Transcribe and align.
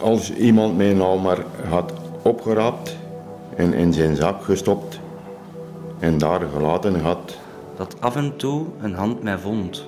Als 0.00 0.32
iemand 0.32 0.76
mij 0.76 0.92
nou 0.92 1.20
maar 1.20 1.44
had 1.68 1.92
opgeraapt 2.22 2.96
en 3.56 3.72
in 3.72 3.92
zijn 3.92 4.16
zak 4.16 4.42
gestopt 4.44 5.00
en 5.98 6.18
daar 6.18 6.40
gelaten 6.54 7.00
had, 7.00 7.38
Dat 7.76 7.96
af 8.00 8.16
en 8.16 8.36
toe 8.36 8.66
een 8.80 8.94
hand 8.94 9.22
mij 9.22 9.38
vond, 9.38 9.86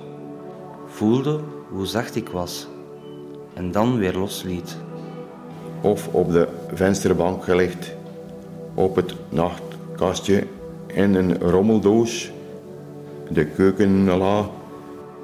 voelde 0.87 1.39
hoe 1.69 1.85
zacht 1.85 2.15
ik 2.15 2.29
was 2.29 2.67
en 3.53 3.71
dan 3.71 3.97
weer 3.97 4.13
losliet. 4.13 4.77
of 5.81 6.07
op 6.07 6.31
de 6.31 6.47
vensterbank 6.73 7.43
gelegd, 7.43 7.95
op 8.73 8.95
het 8.95 9.15
nachtkastje 9.29 10.47
in 10.87 11.15
een 11.15 11.39
rommeldoos, 11.39 12.31
de 13.29 13.45
keukenla, 13.45 14.49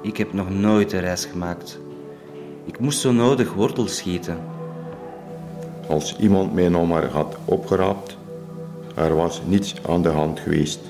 Ik 0.02 0.16
heb 0.16 0.32
nog 0.32 0.50
nooit 0.50 0.92
een 0.92 1.00
reis 1.00 1.24
gemaakt. 1.24 1.78
Ik 2.64 2.78
moest 2.80 3.00
zo 3.00 3.12
nodig 3.12 3.52
wortels 3.54 3.96
schieten. 3.96 4.38
Als 5.90 6.16
iemand 6.18 6.54
mij 6.54 6.68
nou 6.68 6.86
maar 6.86 7.04
had 7.04 7.36
opgeraapt, 7.44 8.16
er 8.94 9.14
was 9.14 9.42
niets 9.46 9.74
aan 9.88 10.02
de 10.02 10.08
hand 10.08 10.40
geweest. 10.40 10.80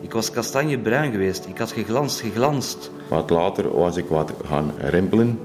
Ik 0.00 0.12
was 0.12 0.30
kastanjebruin 0.30 1.10
geweest. 1.10 1.46
Ik 1.48 1.58
had 1.58 1.72
geglanst, 1.72 2.20
geglanst. 2.20 2.90
Wat 3.08 3.30
later 3.30 3.76
was 3.76 3.96
ik 3.96 4.04
wat 4.08 4.32
gaan 4.44 4.72
rimpelen. 4.78 5.38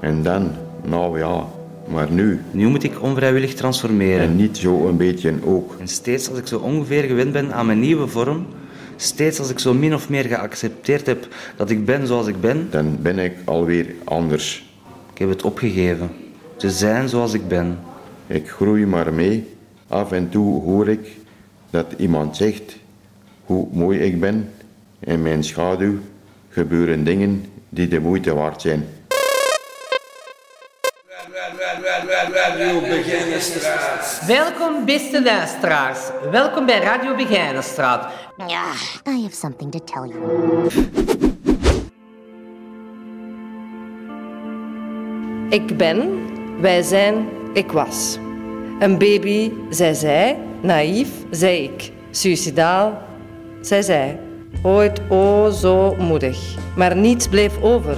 En 0.00 0.22
dan, 0.22 0.50
nou 0.84 1.18
ja, 1.18 1.44
maar 1.88 2.10
nu. 2.10 2.40
Nu 2.50 2.68
moet 2.68 2.82
ik 2.82 3.02
onvrijwillig 3.02 3.54
transformeren. 3.54 4.20
En 4.20 4.36
niet 4.36 4.56
zo 4.56 4.86
een 4.88 4.96
beetje 4.96 5.34
ook. 5.44 5.76
En 5.78 5.88
steeds 5.88 6.28
als 6.30 6.38
ik 6.38 6.46
zo 6.46 6.58
ongeveer 6.58 7.02
gewend 7.02 7.32
ben 7.32 7.52
aan 7.52 7.66
mijn 7.66 7.80
nieuwe 7.80 8.06
vorm, 8.06 8.46
steeds 8.96 9.38
als 9.38 9.50
ik 9.50 9.58
zo 9.58 9.74
min 9.74 9.94
of 9.94 10.08
meer 10.08 10.24
geaccepteerd 10.24 11.06
heb 11.06 11.28
dat 11.56 11.70
ik 11.70 11.84
ben 11.84 12.06
zoals 12.06 12.26
ik 12.26 12.40
ben, 12.40 12.68
Dan 12.70 12.98
ben 13.00 13.18
ik 13.18 13.34
alweer 13.44 13.94
anders. 14.04 14.70
ik 15.12 15.18
heb 15.18 15.28
het 15.28 15.42
opgegeven. 15.42 16.10
Te 16.56 16.70
zijn 16.70 17.08
zoals 17.08 17.32
ik 17.32 17.48
ben. 17.48 17.78
Ik 18.26 18.50
groei 18.50 18.86
maar 18.86 19.12
mee. 19.12 19.56
Af 19.88 20.12
en 20.12 20.28
toe 20.28 20.62
hoor 20.62 20.88
ik 20.88 21.16
dat 21.70 21.86
iemand 21.96 22.36
zegt 22.36 22.76
hoe 23.44 23.68
mooi 23.72 23.98
ik 23.98 24.20
ben. 24.20 24.52
In 24.98 25.22
mijn 25.22 25.44
schaduw 25.44 25.98
gebeuren 26.48 27.04
dingen 27.04 27.44
die 27.68 27.88
de 27.88 28.00
moeite 28.00 28.34
waard 28.34 28.60
zijn. 28.60 28.86
Welkom, 34.26 34.84
beste 34.84 35.22
luisteraars. 35.22 35.98
Welkom 36.30 36.66
bij 36.66 36.78
Radio 36.78 37.14
Begijnenstraat. 37.14 38.12
Yeah, 38.36 39.16
I 39.16 39.22
have 39.22 39.34
something 39.34 39.70
to 39.72 39.78
tell 39.84 40.08
you. 40.08 40.20
Ik 45.50 45.76
ben, 45.76 46.26
wij 46.60 46.82
zijn, 46.82 47.14
ik 47.52 47.72
was. 47.72 48.18
Een 48.78 48.98
baby, 48.98 49.52
zij 49.70 49.94
zij, 49.94 50.36
naïef, 50.60 51.08
zei 51.30 51.62
ik. 51.62 51.90
Suicidaal, 52.10 52.98
zij 53.60 53.82
zij. 53.82 54.18
Ooit 54.62 55.00
o 55.08 55.50
zo 55.50 55.94
moedig. 55.98 56.54
Maar 56.76 56.96
niets 56.96 57.28
bleef 57.28 57.62
over. 57.62 57.96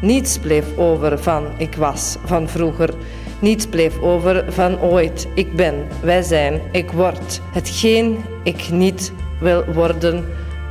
Niets 0.00 0.38
bleef 0.38 0.76
over 0.76 1.18
van 1.18 1.46
ik 1.58 1.74
was, 1.74 2.16
van 2.24 2.48
vroeger. 2.48 2.94
Niets 3.38 3.66
bleef 3.66 4.00
over 4.00 4.52
van 4.52 4.80
ooit. 4.80 5.28
Ik 5.34 5.56
ben, 5.56 5.74
wij 6.02 6.22
zijn, 6.22 6.60
ik 6.72 6.90
word. 6.90 7.40
Hetgeen 7.52 8.24
ik 8.42 8.70
niet 8.70 9.12
wil 9.40 9.64
worden, 9.64 10.24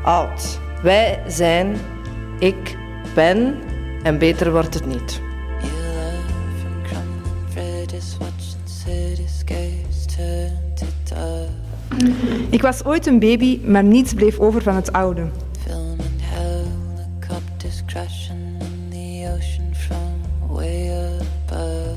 oud. 0.03 0.59
Wij 0.83 1.19
zijn, 1.27 1.75
ik 2.39 2.77
ben 3.15 3.55
en 4.03 4.17
beter 4.17 4.51
wordt 4.51 4.73
het 4.73 4.85
niet. 4.85 5.21
Ik 12.49 12.61
was 12.61 12.85
ooit 12.85 13.05
een 13.05 13.19
baby, 13.19 13.59
maar 13.65 13.83
niets 13.83 14.13
bleef 14.13 14.39
over 14.39 14.61
van 14.61 14.75
het 14.75 14.91
oude. 14.91 15.25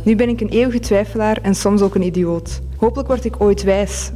Nu 0.02 0.16
ben 0.16 0.28
ik 0.28 0.40
een 0.40 0.48
eeuwige 0.48 0.80
twijfelaar 0.80 1.38
en 1.42 1.54
soms 1.54 1.82
ook 1.82 1.94
een 1.94 2.02
idioot. 2.02 2.60
Hopelijk 2.76 3.08
word 3.08 3.24
ik 3.24 3.40
ooit 3.40 3.62
wijs. 3.62 4.10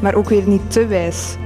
Maar 0.00 0.14
ook 0.14 0.28
weer 0.28 0.48
niet 0.48 0.70
te 0.70 0.86
wijs. 0.86 1.36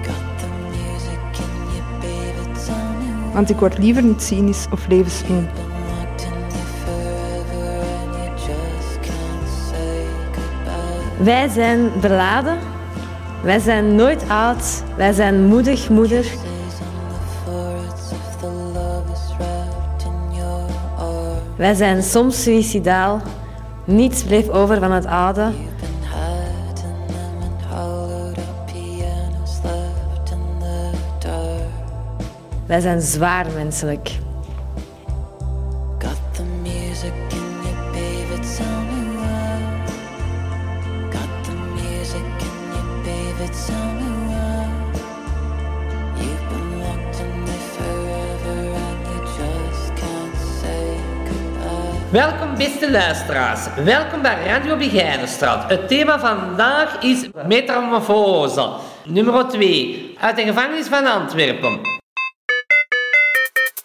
Want 3.32 3.50
ik 3.50 3.56
word 3.56 3.78
liever 3.78 4.02
niet 4.02 4.22
cynisch 4.22 4.66
of 4.72 4.88
levensmoe. 4.88 5.67
Wij 11.18 11.48
zijn 11.48 11.90
beladen. 12.00 12.58
Wij 13.42 13.58
zijn 13.58 13.94
nooit 13.94 14.28
oud. 14.28 14.82
Wij 14.96 15.12
zijn 15.12 15.46
moedig 15.46 15.88
moeder. 15.88 16.26
Wij 21.56 21.74
zijn 21.74 22.02
soms 22.02 22.42
suicidaal. 22.42 23.20
Niets 23.84 24.22
bleef 24.22 24.48
over 24.48 24.78
van 24.78 24.92
het 24.92 25.06
oude. 25.06 25.50
Wij 32.66 32.80
zijn 32.80 33.00
zwaar 33.00 33.46
menselijk. 33.54 34.18
Welkom, 52.12 52.56
beste 52.56 52.90
luisteraars. 52.90 53.60
Welkom 53.84 54.22
bij 54.22 54.44
Radio 54.44 54.76
Begijnenstraat. 54.76 55.70
Het 55.70 55.88
thema 55.88 56.18
vandaag 56.18 57.02
is 57.02 57.28
metamorfose. 57.46 58.70
Nummer 59.04 59.48
2. 59.48 60.14
Uit 60.20 60.36
de 60.36 60.42
gevangenis 60.42 60.86
van 60.86 61.06
Antwerpen. 61.06 61.80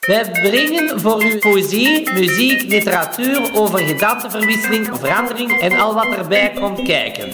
Wij 0.07 0.31
brengen 0.31 0.99
voor 0.99 1.23
u 1.23 1.37
poëzie, 1.37 2.11
muziek, 2.13 2.61
literatuur 2.61 3.51
over 3.55 3.79
gedaanteverwisseling, 3.79 4.89
verandering 4.93 5.61
en 5.61 5.79
al 5.79 5.93
wat 5.93 6.15
erbij 6.15 6.51
komt 6.51 6.81
kijken. 6.81 7.33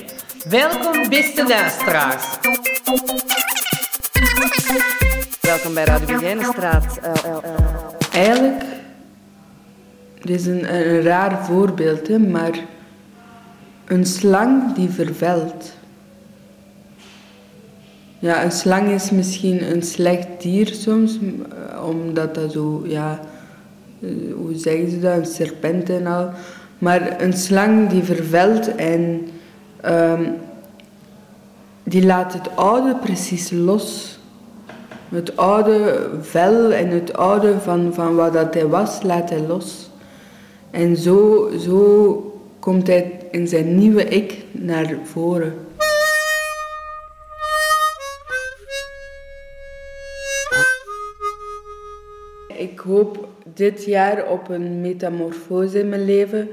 Welkom, 0.49 1.09
beste 1.09 1.47
luisteraars. 1.47 2.25
Welkom 5.41 5.73
bij 5.73 5.83
Radio 5.83 6.15
Begijnenstraat. 6.15 6.99
Eigenlijk, 8.13 8.63
dit 10.21 10.39
is 10.39 10.45
een, 10.45 11.01
raar 11.01 11.45
voorbeeld, 11.45 12.07
hè, 12.07 12.19
maar 12.19 12.59
een 13.85 14.05
slang 14.05 14.73
die 14.73 14.89
vervelt. 14.89 15.73
Ja, 18.19 18.43
een 18.43 18.51
slang 18.51 18.89
is 18.89 19.11
misschien 19.11 19.71
een 19.71 19.83
slecht 19.83 20.27
dier 20.37 20.67
soms, 20.67 21.17
eh, 21.17 21.87
omdat 21.87 22.35
dat 22.35 22.51
zo, 22.51 22.83
ja, 22.85 23.19
eh, 24.01 24.09
hoe 24.35 24.55
zeggen 24.55 24.89
ze 24.89 24.99
dat, 24.99 25.17
een 25.17 25.25
serpent 25.25 25.89
en 25.89 26.07
al. 26.07 26.29
Maar 26.77 27.21
een 27.21 27.33
slang 27.33 27.89
die 27.89 28.03
vervelt 28.03 28.75
en 28.75 29.27
ehm, 29.81 30.23
die 31.83 32.05
laat 32.05 32.33
het 32.33 32.55
oude 32.55 32.95
precies 32.95 33.51
los. 33.51 34.19
Het 35.09 35.37
oude 35.37 36.09
vel 36.21 36.71
en 36.71 36.89
het 36.89 37.13
oude 37.13 37.59
van, 37.59 37.93
van 37.93 38.15
wat 38.15 38.33
dat 38.33 38.53
hij 38.53 38.67
was, 38.67 39.03
laat 39.03 39.29
hij 39.29 39.41
los. 39.47 39.88
En 40.71 40.97
zo, 40.97 41.49
zo 41.59 42.23
komt 42.59 42.87
hij 42.87 43.19
in 43.31 43.47
zijn 43.47 43.77
nieuwe 43.77 44.03
ik 44.03 44.45
naar 44.51 44.95
voren. 45.03 45.53
Ik 52.47 52.79
hoop 52.79 53.27
dit 53.53 53.85
jaar 53.85 54.27
op 54.27 54.49
een 54.49 54.81
metamorfose 54.81 55.79
in 55.79 55.89
mijn 55.89 56.05
leven. 56.05 56.49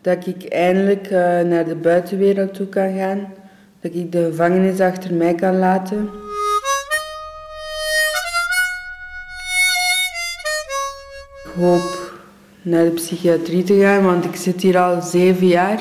Dat 0.00 0.26
ik 0.26 0.44
eindelijk 0.44 1.06
eh, 1.06 1.40
naar 1.40 1.64
de 1.64 1.76
buitenwereld 1.76 2.54
toe 2.54 2.66
kan 2.66 2.96
gaan. 2.96 3.34
Dat 3.80 3.94
ik 3.94 4.12
de 4.12 4.24
gevangenis 4.24 4.80
achter 4.80 5.14
mij 5.14 5.34
kan 5.34 5.58
laten. 5.58 6.10
Ik 11.44 11.50
hoop 11.60 12.03
naar 12.64 12.84
de 12.84 12.90
psychiatrie 12.90 13.62
te 13.62 13.78
gaan, 13.78 14.04
want 14.04 14.24
ik 14.24 14.36
zit 14.36 14.62
hier 14.62 14.78
al 14.78 15.02
zeven 15.02 15.46
jaar. 15.46 15.80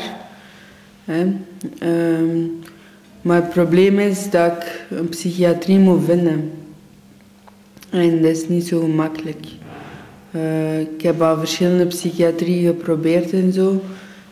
Hè. 1.05 1.33
Ehm, 1.79 2.37
maar 3.21 3.35
het 3.35 3.49
probleem 3.49 3.99
is 3.99 4.29
dat 4.29 4.51
ik 4.51 4.85
een 4.97 5.09
psychiatrie 5.09 5.79
moet 5.79 6.05
vinden. 6.05 6.51
En 7.89 8.21
dat 8.21 8.31
is 8.31 8.47
niet 8.47 8.67
zo 8.67 8.87
makkelijk. 8.87 9.45
Eh, 10.31 10.79
ik 10.79 11.01
heb 11.01 11.21
al 11.21 11.37
verschillende 11.37 11.85
psychiatrie 11.85 12.65
geprobeerd 12.65 13.33
en 13.33 13.53
zo. 13.53 13.81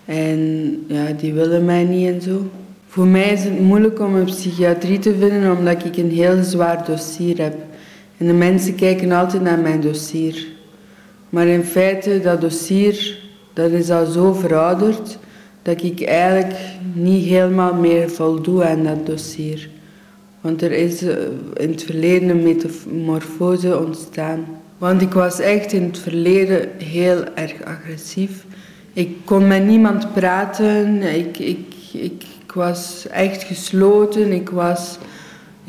En 0.05 0.83
ja, 0.87 1.05
die 1.17 1.33
willen 1.33 1.65
mij 1.65 1.83
niet 1.83 2.07
en 2.07 2.21
zo. 2.21 2.49
Voor 2.87 3.07
mij 3.07 3.33
is 3.33 3.43
het 3.43 3.59
moeilijk 3.59 3.99
om 3.99 4.15
een 4.15 4.25
psychiatrie 4.25 4.99
te 4.99 5.15
vinden 5.15 5.57
omdat 5.57 5.85
ik 5.85 5.97
een 5.97 6.11
heel 6.11 6.43
zwaar 6.43 6.85
dossier 6.85 7.41
heb. 7.41 7.55
En 8.17 8.27
de 8.27 8.33
mensen 8.33 8.75
kijken 8.75 9.11
altijd 9.11 9.43
naar 9.43 9.59
mijn 9.59 9.81
dossier. 9.81 10.47
Maar 11.31 11.47
in 11.47 11.63
feite, 11.63 12.19
dat 12.19 12.41
dossier, 12.41 13.17
dat 13.53 13.71
is 13.71 13.89
al 13.89 14.05
zo 14.05 14.33
verouderd 14.33 15.17
dat 15.61 15.83
ik 15.83 16.01
eigenlijk 16.01 16.55
niet 16.93 17.25
helemaal 17.25 17.73
meer 17.73 18.09
voldoe 18.09 18.63
aan 18.63 18.83
dat 18.83 19.05
dossier. 19.05 19.69
Want 20.41 20.61
er 20.61 20.71
is 20.71 21.01
eh, 21.01 21.15
in 21.53 21.69
het 21.69 21.83
verleden 21.83 22.29
een 22.29 22.43
metamorfose 22.43 23.79
ontstaan. 23.79 24.45
Want 24.77 25.01
ik 25.01 25.13
was 25.13 25.39
echt 25.39 25.73
in 25.73 25.83
het 25.83 25.99
verleden 25.99 26.69
heel 26.77 27.23
erg 27.35 27.63
agressief. 27.63 28.45
Ik 28.93 29.15
kon 29.25 29.47
met 29.47 29.65
niemand 29.65 30.13
praten. 30.13 31.01
Ik, 31.01 31.37
ik, 31.37 31.73
ik, 31.93 32.23
ik 32.43 32.51
was 32.53 33.07
echt 33.11 33.43
gesloten. 33.43 34.31
Ik 34.31 34.49
was... 34.49 34.97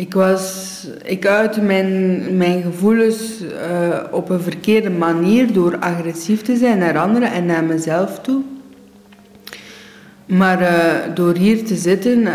Ik, 0.03 0.15
was, 0.15 0.87
ik 1.05 1.27
uitte 1.27 1.61
mijn, 1.61 2.23
mijn 2.37 2.63
gevoelens 2.63 3.41
uh, 3.41 3.99
op 4.11 4.29
een 4.29 4.41
verkeerde 4.41 4.91
manier 4.91 5.53
door 5.53 5.77
agressief 5.79 6.43
te 6.43 6.57
zijn 6.57 6.79
naar 6.79 6.99
anderen 6.99 7.33
en 7.33 7.47
naar 7.47 7.65
mezelf 7.65 8.19
toe. 8.19 8.43
Maar 10.27 10.61
uh, 10.61 11.15
door 11.15 11.35
hier 11.35 11.65
te 11.65 11.77
zitten, 11.77 12.19
uh, 12.19 12.31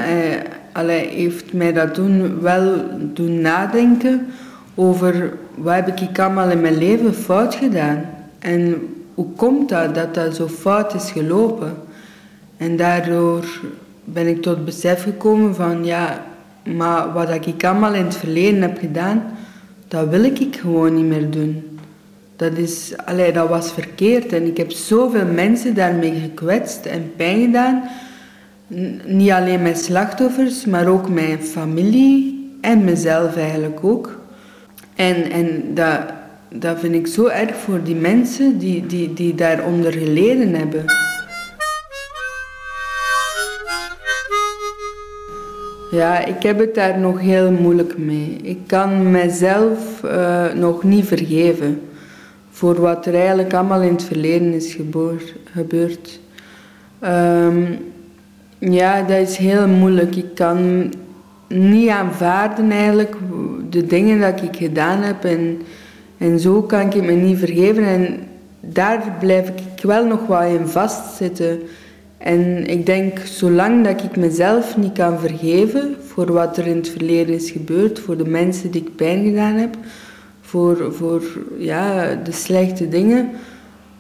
heeft 0.88 1.54
mij 1.54 1.74
dat 1.74 1.94
toen 1.94 2.42
wel 2.42 2.84
doen 3.14 3.42
nadenken 3.42 4.28
over 4.75 5.34
wat 5.56 5.75
heb 5.75 6.00
ik 6.00 6.19
allemaal 6.19 6.50
in 6.50 6.62
mijn 6.62 6.78
leven 6.78 7.14
fout 7.14 7.56
gedaan. 7.56 8.02
En 8.40 8.88
hoe 9.14 9.31
komt 9.36 9.69
dat 9.69 9.96
dat 9.96 10.14
dat 10.14 10.36
zo 10.36 10.48
fout 10.48 10.94
is 10.94 11.12
gelopen? 11.12 11.74
En 12.58 12.75
daardoor 12.75 13.46
ben 14.04 14.28
ik 14.28 14.42
tot 14.42 14.66
besef 14.66 15.04
gekomen 15.04 15.56
van 15.56 15.86
ja, 15.86 16.25
maar 16.75 17.14
wat 17.14 17.46
ik 17.46 17.64
allemaal 17.64 17.94
in 17.94 18.04
het 18.06 18.16
verleden 18.16 18.62
heb 18.62 18.78
gedaan, 18.78 19.24
dat 19.88 20.10
wil 20.10 20.24
ik 20.24 20.56
gewoon 20.62 20.96
niet 20.96 21.06
meer 21.06 21.30
doen. 21.30 21.80
Dat, 22.36 22.58
is, 22.58 22.94
allee, 23.06 23.31
dat 23.31 23.50
was 23.50 23.72
verkeerd 23.72 24.34
en 24.34 24.46
ik 24.46 24.58
heb 24.58 24.72
zoveel 24.72 25.25
mensen 25.25 25.74
daarmee 25.74 26.19
gekwetst 26.19 26.86
en 26.86 27.12
pijn 27.16 27.42
gedaan. 27.42 27.84
niet 29.06 29.31
alleen 29.31 29.62
mijn 29.62 29.75
slachtoffers, 29.75 30.66
maar 30.66 30.88
ook 30.88 31.10
mijn 31.10 31.44
familie 31.44 32.50
en 32.62 32.84
mezelf 32.84 33.36
eigenlijk 33.36 33.84
ook. 33.84 34.19
En, 34.96 35.31
en 35.31 35.74
dat, 35.74 36.00
dat 36.50 36.80
vind 36.80 36.96
ik 36.96 37.08
zo 37.08 37.25
erg 37.25 37.56
voor 37.56 37.84
die 37.84 37.96
mensen 37.96 38.58
die, 38.58 38.86
die, 38.86 39.14
die 39.14 39.36
daaronder 39.36 39.92
geleden 39.92 40.54
hebben. 40.54 40.86
Ja, 45.92 46.25
ik 46.25 46.44
heb 46.44 46.60
het 46.60 46.75
daar 46.75 47.00
nog 47.00 47.19
heel 47.19 47.51
moeilijk 47.51 47.98
mee. 47.98 48.39
Ik 48.42 48.60
kan 48.66 49.12
mezelf 49.12 50.01
uh, 50.06 50.54
nog 50.54 50.84
niet 50.84 51.06
vergeven 51.06 51.81
voor 52.51 52.81
wat 52.81 53.06
er 53.06 53.16
eigenlijk 53.16 53.54
allemaal 53.54 53.81
in 53.81 53.94
het 53.94 54.04
verleden 54.04 54.54
is 54.54 54.78
gebeurd. 55.54 56.19
Um, 57.04 57.78
ja, 58.57 59.01
dat 59.01 59.18
is 59.18 59.38
heel 59.38 59.68
moeilijk. 59.68 60.16
Ik 60.16 60.36
kan 60.36 60.92
niet 61.48 61.90
aanvaarden 61.90 62.72
eigenlijk 62.72 63.16
de 63.69 63.86
dingen 63.86 64.19
dat 64.19 64.42
ik 64.42 64.56
gedaan 64.56 65.01
heb 65.01 65.24
en, 65.24 65.62
en 66.18 66.40
zo 66.40 66.62
kan 66.62 66.94
ik 66.94 67.04
me 67.04 67.12
niet 67.12 67.40
vergeven 67.40 67.83
en 67.83 68.19
daar 68.60 69.16
blijf 69.19 69.48
ik 69.48 69.83
wel 69.83 70.06
nog 70.06 70.28
wel 70.28 70.42
in 70.42 70.68
vastzitten. 70.68 71.60
En 72.18 72.66
ik 72.66 72.86
denk, 72.86 73.19
zolang 73.19 73.84
dat 73.84 74.04
ik 74.04 74.16
mezelf 74.16 74.78
niet 74.78 74.94
kan 74.94 75.19
vergeven 75.19 75.96
voor 76.06 76.31
wat 76.31 76.58
er 76.58 76.68
in 76.68 76.75
het 76.75 76.90
verleden 76.90 77.36
is 77.36 77.52
gebeurd, 77.52 78.00
voor 78.00 78.18
de 78.18 78.28
mensen 78.28 78.72
die 78.72 78.81
ik 78.81 78.96
pijn 78.96 79.24
gedaan 79.24 79.54
heb, 79.54 79.75
voor, 80.42 80.94
voor 80.94 81.24
ja, 81.58 82.16
de 82.16 82.31
slechte 82.31 82.90
dingen, 82.90 83.30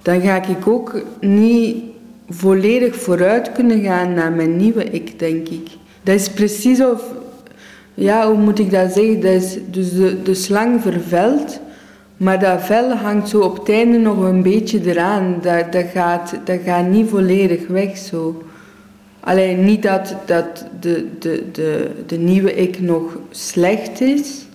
dan 0.01 0.21
ga 0.21 0.47
ik 0.47 0.67
ook 0.67 1.01
niet 1.19 1.83
volledig 2.29 2.95
vooruit 2.95 3.51
kunnen 3.51 3.81
gaan 3.81 4.13
naar 4.13 4.31
mijn 4.31 4.57
nieuwe 4.57 4.83
ik, 4.83 5.19
denk 5.19 5.47
ik. 5.47 5.67
Dat 6.03 6.15
is 6.15 6.29
precies 6.29 6.81
of, 6.81 7.03
ja, 7.93 8.27
hoe 8.27 8.37
moet 8.37 8.59
ik 8.59 8.71
dat 8.71 8.91
zeggen? 8.93 9.21
Dat 9.21 9.31
is, 9.31 9.57
dus 9.71 9.93
de, 9.93 10.21
de 10.21 10.33
slang 10.33 10.81
vervelt, 10.81 11.59
maar 12.17 12.39
dat 12.39 12.61
vel 12.61 12.91
hangt 12.91 13.29
zo 13.29 13.39
op 13.39 13.57
het 13.59 13.69
einde 13.69 13.97
nog 13.97 14.17
een 14.17 14.41
beetje 14.41 14.81
eraan. 14.85 15.35
Dat, 15.41 15.71
dat, 15.71 15.85
gaat, 15.93 16.33
dat 16.43 16.59
gaat 16.65 16.87
niet 16.87 17.09
volledig 17.09 17.67
weg 17.67 17.97
zo. 17.97 18.43
Alleen 19.19 19.65
niet 19.65 19.83
dat, 19.83 20.15
dat 20.25 20.65
de, 20.79 21.07
de, 21.19 21.43
de, 21.51 21.91
de 22.05 22.17
nieuwe 22.17 22.55
ik 22.55 22.79
nog 22.79 23.17
slecht 23.29 24.01
is, 24.01 24.45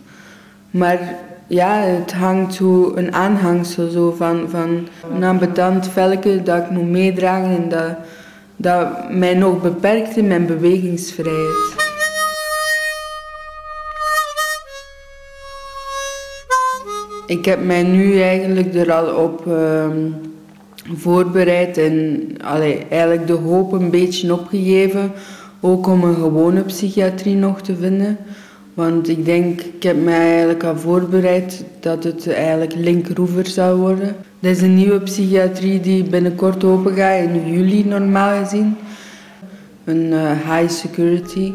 maar 0.71 0.99
ja, 1.47 1.81
het 1.81 2.13
hangt 2.13 2.55
zo 2.55 2.93
een 2.95 3.15
aanhangsel 3.15 3.91
zo 3.91 4.15
van, 4.17 4.45
van 4.49 4.89
een 5.15 5.25
ambetant 5.25 5.89
velke 5.89 6.43
dat 6.43 6.63
ik 6.63 6.71
moet 6.71 6.91
meedragen 6.91 7.57
en 7.63 7.69
dat, 7.69 7.97
dat 8.57 9.11
mij 9.11 9.35
nog 9.35 9.63
beperkt 9.63 10.17
in 10.17 10.27
mijn 10.27 10.47
bewegingsvrijheid. 10.47 11.92
Ik 17.33 17.45
heb 17.45 17.65
mij 17.65 17.83
nu 17.83 18.21
eigenlijk 18.21 18.75
er 18.75 18.93
al 18.93 19.25
op 19.25 19.47
ehm, 19.47 20.11
voorbereid 20.95 21.79
en 21.79 22.27
eigenlijk 22.89 23.27
de 23.27 23.33
hoop 23.33 23.73
een 23.73 23.91
beetje 23.91 24.33
opgegeven, 24.33 25.13
ook 25.61 25.87
om 25.87 26.05
een 26.05 26.15
gewone 26.15 26.63
psychiatrie 26.63 27.35
nog 27.35 27.61
te 27.61 27.77
vinden. 27.77 28.17
Want 28.75 29.09
ik 29.09 29.25
denk, 29.25 29.61
ik 29.61 29.83
heb 29.83 30.03
mij 30.03 30.29
eigenlijk 30.29 30.65
al 30.65 30.77
voorbereid 30.77 31.65
dat 31.81 32.05
het 32.05 32.33
eigenlijk 32.33 32.75
Linkroever 32.75 33.47
zou 33.47 33.81
worden. 33.81 34.17
Dat 34.41 34.51
is 34.51 34.63
een 34.63 34.75
nieuwe 34.75 35.01
psychiatrie 35.01 35.81
die 35.81 36.03
binnenkort 36.03 36.65
open 36.65 36.95
gaat, 36.95 37.19
in 37.19 37.53
juli 37.53 37.85
normaal 37.85 38.45
gezien. 38.45 38.77
Een 39.85 40.07
uh, 40.07 40.31
high 40.31 40.73
security. 40.73 41.53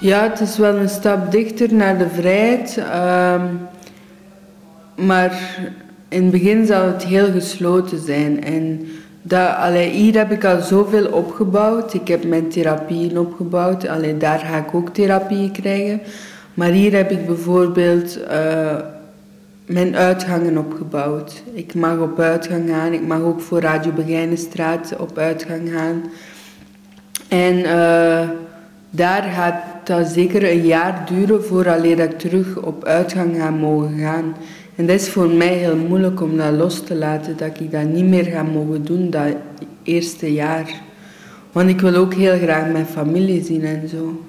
Ja, 0.00 0.22
het 0.22 0.40
is 0.40 0.58
wel 0.58 0.76
een 0.76 0.88
stap 0.88 1.32
dichter 1.32 1.74
naar 1.74 1.98
de 1.98 2.08
vrijheid. 2.08 2.76
Uh, 2.76 3.42
maar 5.06 5.58
in 6.08 6.22
het 6.22 6.30
begin 6.30 6.66
zal 6.66 6.86
het 6.86 7.04
heel 7.04 7.32
gesloten 7.32 7.98
zijn. 7.98 8.44
En 8.44 8.88
dat, 9.22 9.74
hier 9.74 10.16
heb 10.16 10.30
ik 10.30 10.44
al 10.44 10.60
zoveel 10.60 11.06
opgebouwd. 11.06 11.94
Ik 11.94 12.08
heb 12.08 12.24
mijn 12.24 12.48
therapieën 12.48 13.18
opgebouwd. 13.18 13.88
Allee, 13.88 14.16
daar 14.16 14.38
ga 14.38 14.56
ik 14.56 14.74
ook 14.74 14.88
therapie 14.88 15.50
krijgen. 15.50 16.00
Maar 16.54 16.70
hier 16.70 16.92
heb 16.92 17.10
ik 17.10 17.26
bijvoorbeeld 17.26 18.18
uh, 18.30 18.76
mijn 19.66 19.96
uitgangen 19.96 20.58
opgebouwd. 20.58 21.42
Ik 21.52 21.74
mag 21.74 21.98
op 21.98 22.20
uitgang 22.20 22.68
gaan. 22.68 22.92
Ik 22.92 23.06
mag 23.06 23.20
ook 23.20 23.40
voor 23.40 23.60
Radio 23.60 23.92
Begijnenstraat 23.92 24.96
op 24.98 25.18
uitgang 25.18 25.70
gaan. 25.72 26.02
En 27.28 27.58
uh, 27.58 28.20
daar 28.96 29.22
gaat 29.22 29.62
dat 29.84 30.06
zeker 30.06 30.50
een 30.50 30.66
jaar 30.66 31.06
duren 31.12 31.44
voordat 31.44 31.84
ik 31.84 32.18
terug 32.18 32.56
op 32.56 32.84
uitgang 32.84 33.36
ga 33.36 33.50
mogen 33.50 33.98
gaan. 33.98 34.36
En 34.76 34.86
dat 34.86 35.00
is 35.00 35.08
voor 35.08 35.28
mij 35.28 35.52
heel 35.52 35.76
moeilijk 35.76 36.20
om 36.20 36.36
dat 36.36 36.52
los 36.52 36.80
te 36.80 36.94
laten, 36.94 37.36
dat 37.36 37.60
ik 37.60 37.70
dat 37.70 37.84
niet 37.84 38.04
meer 38.04 38.24
ga 38.24 38.42
mogen 38.42 38.84
doen, 38.84 39.10
dat 39.10 39.34
eerste 39.82 40.32
jaar. 40.32 40.70
Want 41.52 41.68
ik 41.68 41.80
wil 41.80 41.94
ook 41.94 42.14
heel 42.14 42.38
graag 42.38 42.72
mijn 42.72 42.86
familie 42.86 43.44
zien 43.44 43.64
en 43.64 43.88
zo. 43.88 44.20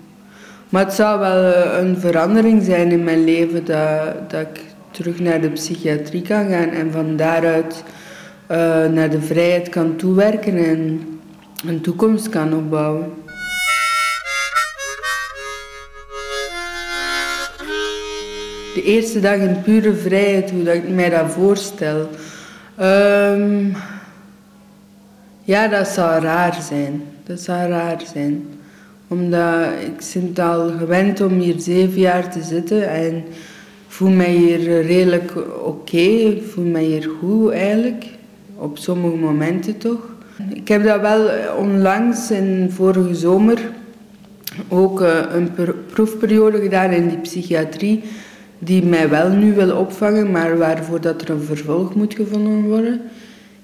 Maar 0.70 0.86
het 0.86 0.94
zou 0.94 1.20
wel 1.20 1.54
eh, 1.54 1.88
een 1.88 1.98
verandering 1.98 2.64
zijn 2.64 2.92
in 2.92 3.04
mijn 3.04 3.24
leven 3.24 3.66
dat, 3.66 4.30
dat 4.30 4.42
ik 4.42 4.64
terug 4.92 5.20
naar 5.20 5.42
de 5.42 5.50
psychiatrie 5.50 6.22
kan 6.22 6.50
gaan 6.50 6.70
en 6.70 6.92
van 6.92 7.16
daaruit 7.16 7.84
uh, 8.52 8.58
naar 8.86 9.10
de 9.10 9.22
vrijheid 9.22 9.70
kan 9.70 9.96
toewerken 9.96 10.58
en 10.58 11.02
een 11.66 11.82
toekomst 11.82 12.30
kan 12.30 12.54
opbouwen. 12.54 13.12
De 18.78 18.84
eerste 18.84 19.20
dag 19.20 19.36
in 19.36 19.62
pure 19.62 19.94
vrijheid, 19.94 20.52
hoe 20.52 20.64
dat 20.64 20.74
ik 20.74 20.90
mij 20.90 21.10
dat 21.10 21.32
voorstel. 21.32 22.10
Um, 22.82 23.76
ja, 25.44 25.68
dat 25.68 25.88
zou 25.88 26.22
raar 26.22 26.58
zijn. 26.62 27.04
Dat 27.24 27.40
zou 27.40 27.70
raar 27.70 28.02
zijn. 28.14 28.48
Omdat 29.08 29.66
ik 29.86 30.32
ben 30.34 30.46
al 30.46 30.70
gewend 30.78 31.22
om 31.22 31.40
hier 31.40 31.60
zeven 31.60 32.00
jaar 32.00 32.32
te 32.32 32.42
zitten 32.42 32.90
en 32.90 33.24
voel 33.88 34.10
mij 34.10 34.32
hier 34.32 34.82
redelijk 34.82 35.34
oké. 35.66 36.38
Voel 36.52 36.66
mij 36.66 36.84
hier 36.84 37.10
goed 37.20 37.52
eigenlijk. 37.52 38.06
Op 38.56 38.78
sommige 38.78 39.16
momenten 39.16 39.78
toch. 39.78 40.10
Ik 40.54 40.68
heb 40.68 40.84
dat 40.84 41.02
wel 41.02 41.30
onlangs 41.58 42.32
in 42.32 42.70
vorige 42.72 43.16
zomer 43.16 43.60
ook 44.68 45.02
eh, 45.02 45.20
een 45.32 45.52
proefperiode 45.94 46.62
gedaan 46.62 46.92
in 46.92 47.08
die 47.08 47.18
psychiatrie. 47.18 48.04
Die 48.60 48.86
mij 48.86 49.10
wel 49.10 49.30
nu 49.30 49.54
wil 49.54 49.78
opvangen, 49.78 50.32
maar 50.32 50.58
waarvoor 50.58 51.02
dat 51.02 51.22
er 51.22 51.30
een 51.30 51.42
vervolg 51.42 51.96
moet 51.96 52.14
gevonden 52.14 52.64
worden. 52.64 53.02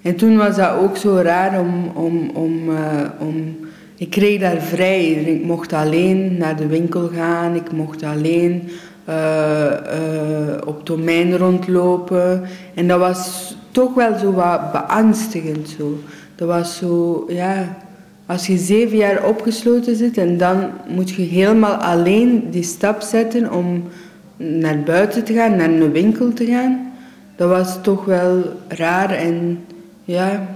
En 0.01 0.15
toen 0.15 0.37
was 0.37 0.55
dat 0.55 0.77
ook 0.77 0.97
zo 0.97 1.15
raar 1.15 1.59
om, 1.59 1.91
om, 1.93 2.29
om, 2.33 2.69
uh, 2.69 2.77
om 3.19 3.55
ik 3.95 4.09
kreeg 4.09 4.39
daar 4.39 4.61
vrij. 4.61 5.05
Ik 5.05 5.43
mocht 5.43 5.73
alleen 5.73 6.37
naar 6.37 6.55
de 6.55 6.67
winkel 6.67 7.09
gaan, 7.13 7.55
ik 7.55 7.71
mocht 7.71 8.03
alleen 8.03 8.69
uh, 9.09 9.65
uh, 9.65 10.57
op 10.65 10.85
domein 10.85 11.37
rondlopen. 11.37 12.43
En 12.73 12.87
dat 12.87 12.99
was 12.99 13.55
toch 13.71 13.93
wel 13.93 14.17
zo 14.17 14.31
wat 14.31 14.71
beangstigend. 14.71 15.75
Zo. 15.77 15.97
Dat 16.35 16.47
was 16.47 16.77
zo, 16.77 17.25
ja, 17.27 17.77
als 18.25 18.47
je 18.47 18.57
zeven 18.57 18.97
jaar 18.97 19.25
opgesloten 19.25 19.95
zit 19.95 20.17
en 20.17 20.37
dan 20.37 20.69
moet 20.87 21.09
je 21.09 21.21
helemaal 21.21 21.75
alleen 21.75 22.47
die 22.51 22.63
stap 22.63 23.01
zetten 23.01 23.51
om 23.51 23.83
naar 24.37 24.79
buiten 24.79 25.23
te 25.23 25.33
gaan, 25.33 25.55
naar 25.55 25.69
een 25.69 25.91
winkel 25.91 26.33
te 26.33 26.45
gaan. 26.45 26.93
Dat 27.35 27.49
was 27.49 27.77
toch 27.81 28.05
wel 28.05 28.43
raar 28.67 29.09
en 29.09 29.65
ja, 30.03 30.47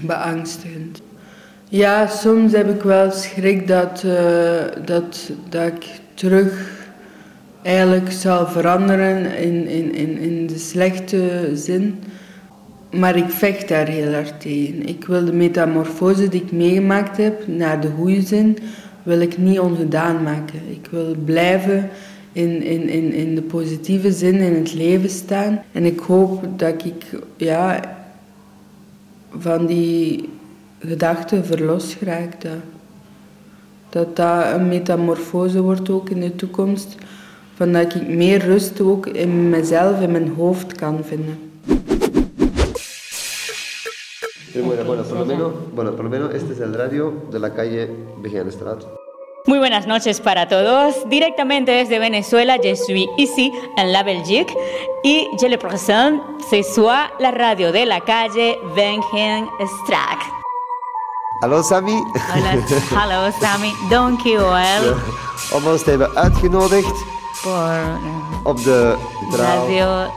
beangstigend. 0.00 1.00
Ja, 1.68 2.06
soms 2.06 2.52
heb 2.52 2.70
ik 2.70 2.82
wel 2.82 3.10
schrik 3.10 3.68
dat, 3.68 4.02
uh, 4.06 4.12
dat, 4.84 5.30
dat 5.48 5.66
ik 5.66 5.86
terug 6.14 6.74
eigenlijk 7.62 8.12
zal 8.12 8.46
veranderen 8.46 9.38
in, 9.38 9.66
in, 9.66 9.94
in, 9.94 10.18
in 10.18 10.46
de 10.46 10.58
slechte 10.58 11.50
zin. 11.54 11.98
Maar 12.90 13.16
ik 13.16 13.30
vecht 13.30 13.68
daar 13.68 13.86
heel 13.86 14.12
hard 14.12 14.40
tegen. 14.40 14.86
Ik 14.86 15.04
wil 15.04 15.24
de 15.24 15.32
metamorfose 15.32 16.28
die 16.28 16.42
ik 16.42 16.52
meegemaakt 16.52 17.16
heb, 17.16 17.46
naar 17.46 17.80
de 17.80 17.90
goede 17.96 18.22
zin, 18.22 18.58
wil 19.02 19.20
ik 19.20 19.38
niet 19.38 19.58
ongedaan 19.58 20.22
maken. 20.22 20.60
Ik 20.70 20.88
wil 20.90 21.14
blijven 21.24 21.90
in, 22.36 22.62
in, 22.62 22.88
in, 22.88 23.12
in 23.12 23.34
de 23.34 23.42
positieve 23.42 24.12
zin 24.12 24.34
in 24.34 24.54
het 24.54 24.74
leven 24.74 25.10
staan. 25.10 25.62
En 25.72 25.84
ik 25.84 25.98
hoop 25.98 26.58
dat 26.58 26.84
ik 26.84 27.04
ja, 27.36 27.80
van 29.38 29.66
die 29.66 30.28
gedachten 30.78 31.44
verlost 31.44 31.94
geraak. 31.94 32.32
Dat, 33.88 34.16
dat 34.16 34.54
een 34.54 34.68
metamorfose 34.68 35.60
wordt 35.62 35.90
ook 35.90 36.10
in 36.10 36.20
de 36.20 36.34
toekomst. 36.34 36.94
Van 37.54 37.72
dat 37.72 37.94
ik 37.94 38.08
meer 38.08 38.44
rust 38.44 38.80
ook 38.80 39.06
in 39.06 39.48
mezelf, 39.48 40.00
in 40.00 40.10
mijn 40.10 40.28
hoofd 40.28 40.72
kan 40.72 41.04
vinden. 41.04 41.38
Bueno, 44.64 44.84
por 44.84 45.18
lo 45.18 45.24
menos, 45.24 45.52
bueno, 45.74 45.94
por 45.94 46.04
lo 46.04 46.10
menos 46.10 46.34
este 46.34 46.52
es 46.52 46.60
el 46.60 46.72
radio 46.72 47.12
de 47.30 47.38
la 47.38 47.52
calle. 47.52 47.88
Muy 49.46 49.58
buenas 49.58 49.86
noches 49.86 50.20
para 50.20 50.48
todos. 50.48 51.08
Directamente 51.08 51.70
desde 51.70 52.00
Venezuela, 52.00 52.56
je 52.56 52.74
suis 52.74 53.06
ici 53.16 53.52
en 53.76 53.92
la 53.92 54.02
Belgique 54.02 54.52
y 55.04 55.28
je 55.40 55.48
le 55.48 55.56
présente 55.56 56.20
ce 56.50 56.64
soir 56.64 57.12
la 57.20 57.30
radio 57.30 57.70
de 57.70 57.86
la 57.86 58.00
calle 58.00 58.58
Begijnenstraat. 58.74 60.18
Hallo 61.42 61.62
Sammy. 61.62 61.96
Hallo, 62.90 63.30
Sammy, 63.40 63.70
dankjewel. 63.88 64.96
Om 65.54 65.66
ons 65.66 65.82
te 65.82 65.90
hebben 65.90 66.10
uitgenodigd 66.16 67.04
voor 67.32 68.00
op 68.42 68.64
de 68.64 68.96
trouw. 69.30 69.68
radio 69.68 70.10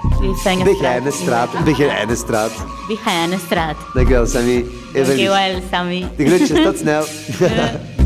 Begijnenstraat. 0.63 1.63
Begijnenstraat. 1.63 2.51
Begijnenstraat. 2.87 3.75
Dankjewel 3.93 4.25
Sammy. 4.25 4.65
Even 4.93 5.07
Dankjewel 5.07 5.61
Sammy. 5.71 6.07
De 6.17 6.25
groetjes, 6.25 6.63
tot 6.63 6.77
snel. 6.77 7.03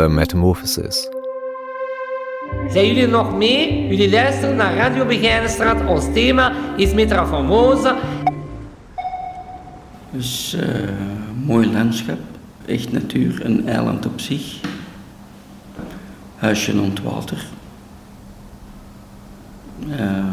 The 0.00 0.08
Metamorphosis. 0.08 1.08
Zijn 2.68 2.86
jullie 2.86 3.06
nog 3.06 3.36
mee? 3.36 3.86
Jullie 3.88 4.10
luisteren 4.10 4.56
naar 4.56 4.74
Radio 4.74 5.04
Begijnenstraat. 5.04 5.86
Ons 5.86 6.04
thema 6.12 6.52
is 6.76 6.94
Metamorfose. 6.94 7.96
Dus 10.10 10.56
uh, 10.60 10.88
mooi 11.44 11.72
landschap, 11.72 12.18
echt 12.66 12.92
natuur, 12.92 13.44
een 13.44 13.68
eiland 13.68 14.06
op 14.06 14.20
zich. 14.20 14.60
Huisje 16.36 16.72
aan 16.72 16.84
het 16.84 17.02
water. 17.02 17.44
Uh, 19.88 20.24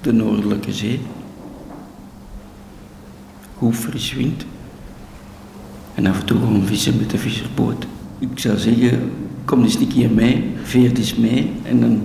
de 0.00 0.12
Noordelijke 0.12 0.72
Zee. 0.72 1.00
Goed 3.56 3.76
fris 3.76 4.12
wind. 4.12 4.44
En 5.94 6.06
af 6.06 6.20
en 6.20 6.26
toe 6.26 6.38
gewoon 6.38 6.66
vissen 6.66 6.96
met 6.98 7.10
de 7.10 7.18
visserboot. 7.18 7.86
Ik 8.18 8.38
zou 8.38 8.58
zeggen, 8.58 9.10
kom 9.44 9.62
eens 9.62 9.74
een 9.74 9.88
keer 9.88 10.10
mee, 10.10 10.44
veert 10.62 10.98
eens 10.98 11.14
mee. 11.14 11.50
En 11.62 11.80
dan 11.80 12.02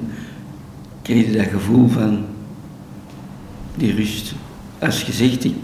krijg 1.01 1.25
je 1.25 1.37
dat 1.37 1.47
gevoel 1.47 1.87
van 1.87 2.25
die 3.75 3.95
rust. 3.95 4.33
Als 4.79 5.01
je 5.01 5.11
zegt, 5.11 5.43
ik 5.45 5.55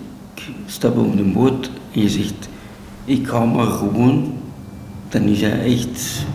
stap 0.65 0.97
op 0.97 1.17
een 1.17 1.33
boot 1.33 1.69
en 1.91 2.01
je 2.01 2.09
zegt, 2.09 2.49
ik 3.05 3.27
ga 3.27 3.45
maar 3.45 3.67
gewoon, 3.67 4.33
dan 5.09 5.21
is 5.21 5.39
dat 5.39 5.51
echt 5.51 6.25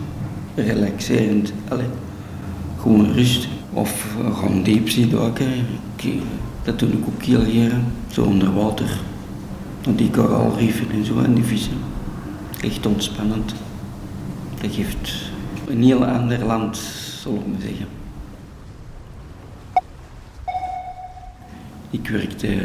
relaxerend. 0.55 1.53
Allee, 1.67 1.85
gewoon 2.79 3.13
rust. 3.13 3.47
Of 3.73 4.15
gaan 4.33 4.63
diepzee 4.63 5.07
duiken. 5.07 5.47
Dat 6.63 6.79
doe 6.79 6.89
ik 6.89 7.05
ook 7.07 7.23
heel 7.23 7.41
graag, 7.41 7.79
zo 8.11 8.23
onder 8.23 8.53
water. 8.53 8.99
Die 9.89 10.09
koraalrieven 10.09 10.91
en 10.91 11.05
zo 11.05 11.19
en 11.19 11.33
die 11.33 11.43
vissen. 11.43 11.77
Echt 12.61 12.85
ontspannend. 12.85 13.53
Dat 14.61 14.73
geeft 14.73 15.31
een 15.67 15.83
heel 15.83 16.05
ander 16.05 16.45
land, 16.45 16.77
zal 17.21 17.33
ik 17.33 17.47
maar 17.47 17.61
zeggen. 17.61 17.87
Ik 21.89 22.09
werkte 22.09 22.57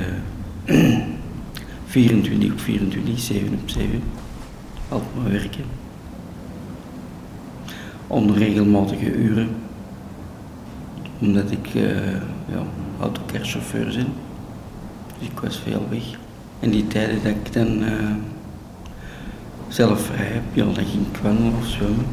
24 1.87 2.53
op 2.53 2.61
24, 2.61 3.19
7 3.19 3.59
op 3.63 3.69
7. 3.71 4.03
Altijd 4.89 5.15
maar 5.15 5.33
werken. 5.33 5.65
Onregelmatige 8.07 9.15
uren. 9.15 9.49
Omdat 11.19 11.51
ik 11.51 11.75
uh, 11.75 12.13
ja, 12.49 12.63
autocarchauffeur 13.01 13.85
ben. 13.85 14.13
Dus 15.19 15.29
ik 15.29 15.41
was 15.41 15.59
veel 15.59 15.87
weg. 15.91 16.05
En 16.61 16.71
die 16.71 16.87
tijden 16.87 17.23
dat 17.23 17.33
ik 17.33 17.53
dan 17.53 17.83
uh, 17.83 18.15
zelf 19.69 20.01
vrij 20.01 20.27
heb, 20.27 20.43
ja, 20.53 20.65
dan 20.65 20.75
ging 20.75 21.07
ik 21.13 21.17
wandelen 21.23 21.55
of 21.55 21.67
zwemmen. 21.67 22.07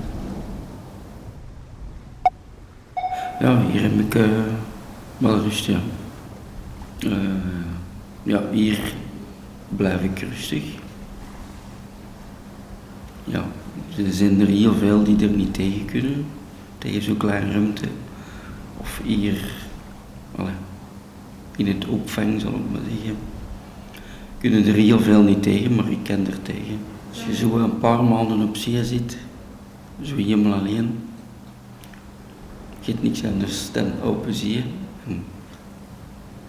Ja, 3.39 3.61
hier 3.71 3.81
heb 3.81 3.99
ik 3.99 4.15
uh, 4.15 4.27
wel 5.17 5.39
rust, 5.39 5.65
ja. 5.65 5.79
Uh, 6.99 7.17
ja, 8.23 8.41
hier 8.51 8.79
blijf 9.69 10.01
ik 10.01 10.19
rustig. 10.19 10.63
Ja, 13.23 13.45
er 13.97 14.11
zijn 14.11 14.41
er 14.41 14.47
heel 14.47 14.73
veel 14.73 15.03
die 15.03 15.27
er 15.27 15.35
niet 15.35 15.53
tegen 15.53 15.85
kunnen, 15.85 16.25
tegen 16.77 17.01
zo'n 17.01 17.17
kleine 17.17 17.51
ruimte. 17.51 17.87
Of 18.77 19.01
hier, 19.03 19.41
in 21.55 21.67
het 21.67 21.85
opvang, 21.85 22.41
zal 22.41 22.51
ik 22.51 22.71
maar 22.71 22.81
zeggen 22.89 23.15
kunnen 24.43 24.65
er 24.65 24.73
heel 24.73 24.99
veel 24.99 25.21
niet 25.21 25.43
tegen, 25.43 25.75
maar 25.75 25.91
ik 25.91 26.03
ken 26.03 26.27
er 26.27 26.41
tegen. 26.41 26.79
Als 27.09 27.25
je 27.25 27.35
zo 27.35 27.57
een 27.57 27.77
paar 27.77 28.03
maanden 28.03 28.47
op 28.47 28.55
zee 28.55 28.85
zit, 28.85 29.17
zo 30.01 30.15
helemaal 30.15 30.59
alleen, 30.59 30.99
je 32.79 32.91
hebt 32.91 33.03
niks 33.03 33.23
anders 33.25 33.71
dan 33.71 33.91
open 34.01 34.33
zee. 34.33 34.63
En 35.07 35.23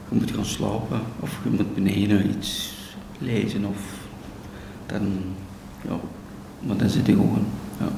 je 0.09 0.19
moet 0.19 0.31
gaan 0.31 0.45
slapen 0.45 1.01
of 1.21 1.41
je 1.45 1.51
moet 1.51 1.75
beneden 1.75 2.31
iets 2.31 2.73
lezen 3.19 3.65
of 3.65 3.79
dan, 4.87 5.03
ja, 5.89 5.97
maar 6.61 6.77
dan 6.77 6.89
zit 6.89 7.07
je 7.07 7.13
gewoon, 7.13 7.45
ja. 7.79 7.89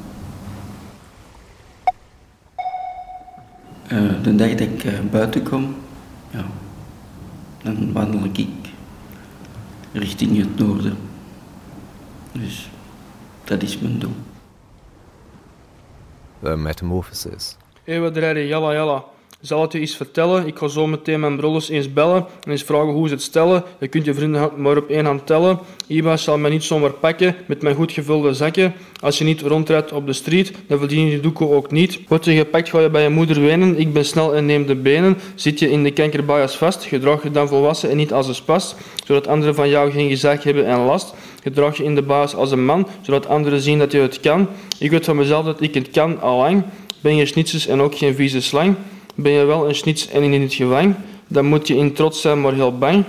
Uh, 3.93 4.23
de 4.23 4.35
dag 4.35 4.51
dat 4.51 4.61
ik 4.61 4.85
uh, 4.85 4.93
buiten 5.11 5.43
kom, 5.43 5.75
ja, 6.31 6.45
dan 7.63 7.93
wandel 7.93 8.25
ik 8.25 8.66
richting 9.99 10.37
het 10.39 10.59
noorden. 10.59 10.97
Dus 12.33 12.69
dat 13.45 13.63
is 13.63 13.79
mijn 13.79 13.99
doel. 13.99 14.15
The 16.43 16.57
Metamorphosis. 16.57 17.57
Wat 17.85 18.17
rijden, 18.17 18.47
jalla 18.47 18.73
jalla. 18.73 19.05
Zal 19.41 19.63
het 19.63 19.73
je 19.73 19.81
iets 19.81 19.97
vertellen? 19.97 20.47
Ik 20.47 20.59
ga 20.59 20.69
zo 20.69 20.87
meteen 20.87 21.21
mijn 21.21 21.37
brollers 21.37 21.69
eens 21.69 21.93
bellen 21.93 22.27
en 22.45 22.51
eens 22.51 22.63
vragen 22.63 22.93
hoe 22.93 23.09
ze 23.09 23.15
het 23.15 23.23
stellen. 23.23 23.63
Je 23.81 23.89
kunt 23.89 24.05
je 24.05 24.15
vrienden 24.15 24.51
maar 24.57 24.77
op 24.77 24.89
één 24.89 25.05
hand 25.05 25.27
tellen. 25.27 25.59
Iba 25.87 26.17
zal 26.17 26.39
mij 26.39 26.51
niet 26.51 26.65
zomaar 26.65 26.93
pakken 26.93 27.37
met 27.47 27.63
mijn 27.63 27.75
goed 27.75 27.93
gevulde 27.93 28.35
zakken. 28.35 28.75
Als 29.01 29.19
je 29.19 29.25
niet 29.25 29.41
rondrijdt 29.41 29.93
op 29.93 30.07
de 30.07 30.13
street, 30.13 30.53
dan 30.67 30.79
verdien 30.79 31.05
je 31.05 31.11
die 31.11 31.21
doekoe 31.21 31.51
ook 31.51 31.71
niet. 31.71 32.01
Word 32.09 32.25
je 32.25 32.37
gepakt, 32.37 32.69
ga 32.69 32.81
je 32.81 32.91
bij 32.91 33.03
je 33.03 33.09
moeder 33.09 33.41
wenen. 33.41 33.79
Ik 33.79 33.93
ben 33.93 34.05
snel 34.05 34.35
en 34.35 34.47
neem 34.47 34.67
de 34.67 34.75
benen. 34.75 35.19
Zit 35.35 35.59
je 35.59 35.71
in 35.71 35.83
de 35.83 35.91
kankerbias 35.91 36.57
vast, 36.57 36.85
gedraag 36.85 37.23
je 37.23 37.31
dan 37.31 37.49
volwassen 37.49 37.91
en 37.91 37.97
niet 37.97 38.13
als 38.13 38.29
een 38.29 38.35
spas. 38.35 38.75
Zodat 39.05 39.27
anderen 39.27 39.55
van 39.55 39.69
jou 39.69 39.91
geen 39.91 40.09
gezag 40.09 40.43
hebben 40.43 40.67
en 40.67 40.79
last. 40.79 41.15
Gedraag 41.43 41.77
je 41.77 41.85
in 41.85 41.95
de 41.95 42.03
baas 42.03 42.35
als 42.35 42.51
een 42.51 42.65
man, 42.65 42.89
zodat 43.03 43.27
anderen 43.27 43.61
zien 43.61 43.79
dat 43.79 43.93
je 43.93 43.99
het 43.99 44.21
kan. 44.21 44.49
Ik 44.79 44.91
weet 44.91 45.05
van 45.05 45.17
mezelf 45.17 45.45
dat 45.45 45.61
ik 45.61 45.75
het 45.75 45.91
kan, 45.91 46.21
allang. 46.21 46.63
Ben 47.01 47.17
je 47.17 47.27
snitsers 47.27 47.67
en 47.67 47.81
ook 47.81 47.95
geen 47.95 48.15
vieze 48.15 48.41
slang. 48.41 48.77
Ben 49.19 49.33
je 49.33 49.45
wel 49.45 49.69
een 49.69 49.75
snits 49.75 50.09
en 50.09 50.23
in 50.23 50.43
het 50.43 50.55
gewang, 50.55 50.95
dan 51.29 51.45
moet 51.45 51.69
je 51.69 51.77
in 51.77 51.93
trots 51.93 52.21
zijn, 52.21 52.41
maar 52.41 52.53
heel 52.53 52.79
bang. 52.79 53.05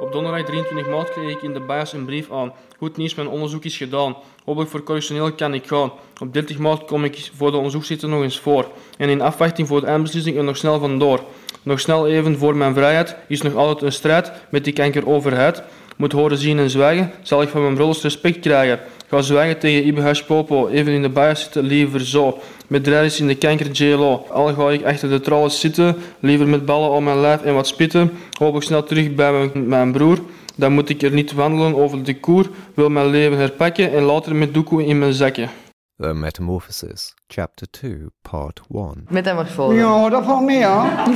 Op 0.00 0.12
donderdag 0.12 0.46
23 0.46 0.88
maart 0.88 1.10
kreeg 1.10 1.30
ik 1.30 1.42
in 1.42 1.52
de 1.52 1.60
baas 1.60 1.92
een 1.92 2.04
brief 2.04 2.32
aan. 2.32 2.52
Goed 2.78 2.96
nieuws, 2.96 3.14
mijn 3.14 3.28
onderzoek 3.28 3.64
is 3.64 3.76
gedaan. 3.76 4.16
Hopelijk 4.44 4.70
voor 4.70 4.82
correctioneel 4.82 5.32
kan 5.32 5.54
ik 5.54 5.66
gaan. 5.66 5.92
Op 6.20 6.32
30 6.32 6.58
maart 6.58 6.84
kom 6.84 7.04
ik 7.04 7.30
voor 7.36 7.50
de 7.50 7.56
onderzoekzitter 7.56 8.08
nog 8.08 8.22
eens 8.22 8.38
voor. 8.38 8.68
En 8.98 9.08
in 9.08 9.20
afwachting 9.20 9.68
voor 9.68 9.80
de 9.80 9.86
eindbeslissing 9.86 10.36
er 10.36 10.44
nog 10.44 10.56
snel 10.56 10.78
vandoor. 10.78 11.20
Nog 11.62 11.80
snel 11.80 12.06
even 12.06 12.38
voor 12.38 12.56
mijn 12.56 12.74
vrijheid 12.74 13.16
is 13.28 13.42
nog 13.42 13.54
altijd 13.54 13.82
een 13.82 13.92
strijd 13.92 14.32
met 14.48 14.64
die 14.64 14.72
kankeroverheid 14.72 15.62
moet 15.96 16.12
horen 16.12 16.38
zien 16.38 16.58
en 16.58 16.70
zwijgen, 16.70 17.10
zal 17.22 17.42
ik 17.42 17.48
van 17.48 17.62
mijn 17.62 17.74
broers 17.74 18.02
respect 18.02 18.40
krijgen. 18.40 18.80
Ga 19.08 19.22
zwijgen 19.22 19.58
tegen 19.58 19.86
Ibehash 19.86 20.22
Popo, 20.22 20.68
even 20.68 20.92
in 20.92 21.02
de 21.02 21.08
bias 21.08 21.42
zitten, 21.42 21.62
liever 21.64 22.06
zo. 22.06 22.38
Met 22.66 22.84
draaien 22.84 23.18
in 23.18 23.26
de 23.26 23.34
kanker 23.36 23.70
JLO. 23.70 24.26
Al 24.30 24.54
ga 24.54 24.70
ik 24.70 24.84
achter 24.84 25.08
de 25.08 25.20
trollen 25.20 25.50
zitten, 25.50 25.96
liever 26.20 26.48
met 26.48 26.64
ballen 26.64 26.90
om 26.90 27.04
mijn 27.04 27.20
lijf 27.20 27.42
en 27.42 27.54
wat 27.54 27.66
spitten. 27.66 28.10
Hoop 28.38 28.56
ik 28.56 28.62
snel 28.62 28.82
terug 28.82 29.14
bij 29.14 29.32
mijn, 29.32 29.68
mijn 29.68 29.92
broer. 29.92 30.18
Dan 30.56 30.72
moet 30.72 30.88
ik 30.88 31.02
er 31.02 31.12
niet 31.12 31.32
wandelen 31.32 31.76
over 31.76 32.04
de 32.04 32.20
koer, 32.20 32.50
wil 32.74 32.88
mijn 32.88 33.06
leven 33.06 33.38
herpakken 33.38 33.92
en 33.92 34.02
later 34.02 34.36
met 34.36 34.54
doekoe 34.54 34.84
in 34.84 34.98
mijn 34.98 35.12
zakje. 35.12 35.48
The 35.96 36.14
Metamorphosis, 36.14 37.14
Chapter 37.26 37.66
2, 37.70 38.06
Part 38.22 38.60
1. 38.70 39.06
Metamorfose. 39.08 39.74
Ja, 39.74 40.08
dat 40.08 40.24
valt 40.24 40.44
mee 40.44 40.66
aan. 40.66 41.14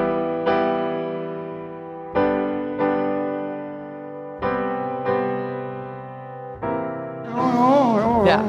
Ja, 8.30 8.44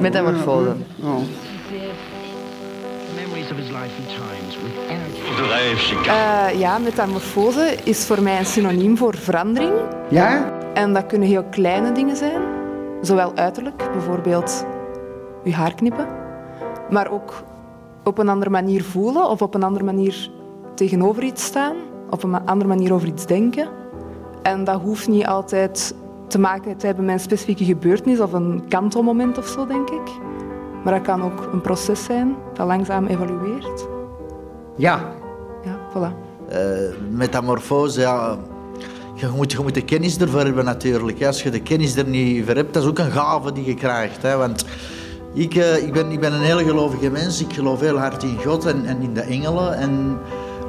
metamorfose. 0.00 0.74
Uh, 6.06 6.58
ja, 6.58 6.78
metamorfose 6.78 7.76
is 7.84 8.06
voor 8.06 8.22
mij 8.22 8.38
een 8.38 8.46
synoniem 8.46 8.96
voor 8.96 9.16
verandering. 9.16 9.72
Ja? 10.08 10.52
En 10.74 10.92
dat 10.92 11.06
kunnen 11.06 11.28
heel 11.28 11.44
kleine 11.44 11.92
dingen 11.92 12.16
zijn, 12.16 12.42
zowel 13.00 13.32
uiterlijk, 13.34 13.90
bijvoorbeeld 13.92 14.66
je 15.44 15.52
haar 15.52 15.74
knippen, 15.74 16.06
maar 16.90 17.10
ook 17.10 17.42
op 18.04 18.18
een 18.18 18.28
andere 18.28 18.50
manier 18.50 18.84
voelen 18.84 19.30
of 19.30 19.42
op 19.42 19.54
een 19.54 19.62
andere 19.62 19.84
manier 19.84 20.30
tegenover 20.74 21.22
iets 21.22 21.44
staan, 21.44 21.76
op 22.10 22.22
een 22.22 22.46
andere 22.46 22.68
manier 22.68 22.92
over 22.92 23.08
iets 23.08 23.26
denken. 23.26 23.68
En 24.42 24.64
dat 24.64 24.80
hoeft 24.80 25.08
niet 25.08 25.26
altijd 25.26 25.94
te 26.26 26.38
maken 26.38 26.76
te 26.76 26.86
hebben 26.86 27.04
met 27.04 27.14
een 27.14 27.20
specifieke 27.20 27.64
gebeurtenis 27.64 28.20
of 28.20 28.32
een 28.32 28.62
kantelmoment 28.68 29.38
of 29.38 29.46
zo, 29.46 29.66
denk 29.66 29.90
ik. 29.90 30.10
Maar 30.84 30.94
dat 30.94 31.02
kan 31.02 31.22
ook 31.22 31.48
een 31.52 31.60
proces 31.60 32.04
zijn 32.04 32.34
dat 32.54 32.66
langzaam 32.66 33.06
evolueert. 33.06 33.86
Ja. 34.76 35.12
Ja, 35.64 35.78
voilà. 35.90 36.14
Uh, 36.52 36.58
metamorfose, 37.10 38.00
ja. 38.00 38.36
Je 39.14 39.28
moet, 39.36 39.52
je 39.52 39.58
moet 39.62 39.74
de 39.74 39.84
kennis 39.84 40.18
ervoor 40.18 40.40
hebben 40.40 40.64
natuurlijk. 40.64 41.24
Als 41.24 41.42
je 41.42 41.50
de 41.50 41.60
kennis 41.60 41.96
er 41.96 42.06
niet 42.06 42.44
voor 42.44 42.54
hebt, 42.54 42.74
dat 42.74 42.82
is 42.82 42.88
ook 42.88 42.98
een 42.98 43.10
gave 43.10 43.52
die 43.52 43.64
je 43.64 43.74
krijgt. 43.74 44.22
Hè. 44.22 44.36
Want 44.36 44.64
ik, 45.32 45.54
uh, 45.54 45.82
ik, 45.82 45.92
ben, 45.92 46.10
ik 46.10 46.20
ben 46.20 46.32
een 46.32 46.40
heel 46.40 46.58
gelovige 46.58 47.10
mens. 47.10 47.40
Ik 47.40 47.52
geloof 47.52 47.80
heel 47.80 47.98
hard 47.98 48.22
in 48.22 48.38
God 48.44 48.66
en, 48.66 48.84
en 48.84 49.02
in 49.02 49.14
de 49.14 49.20
engelen. 49.20 49.74
En 49.74 50.18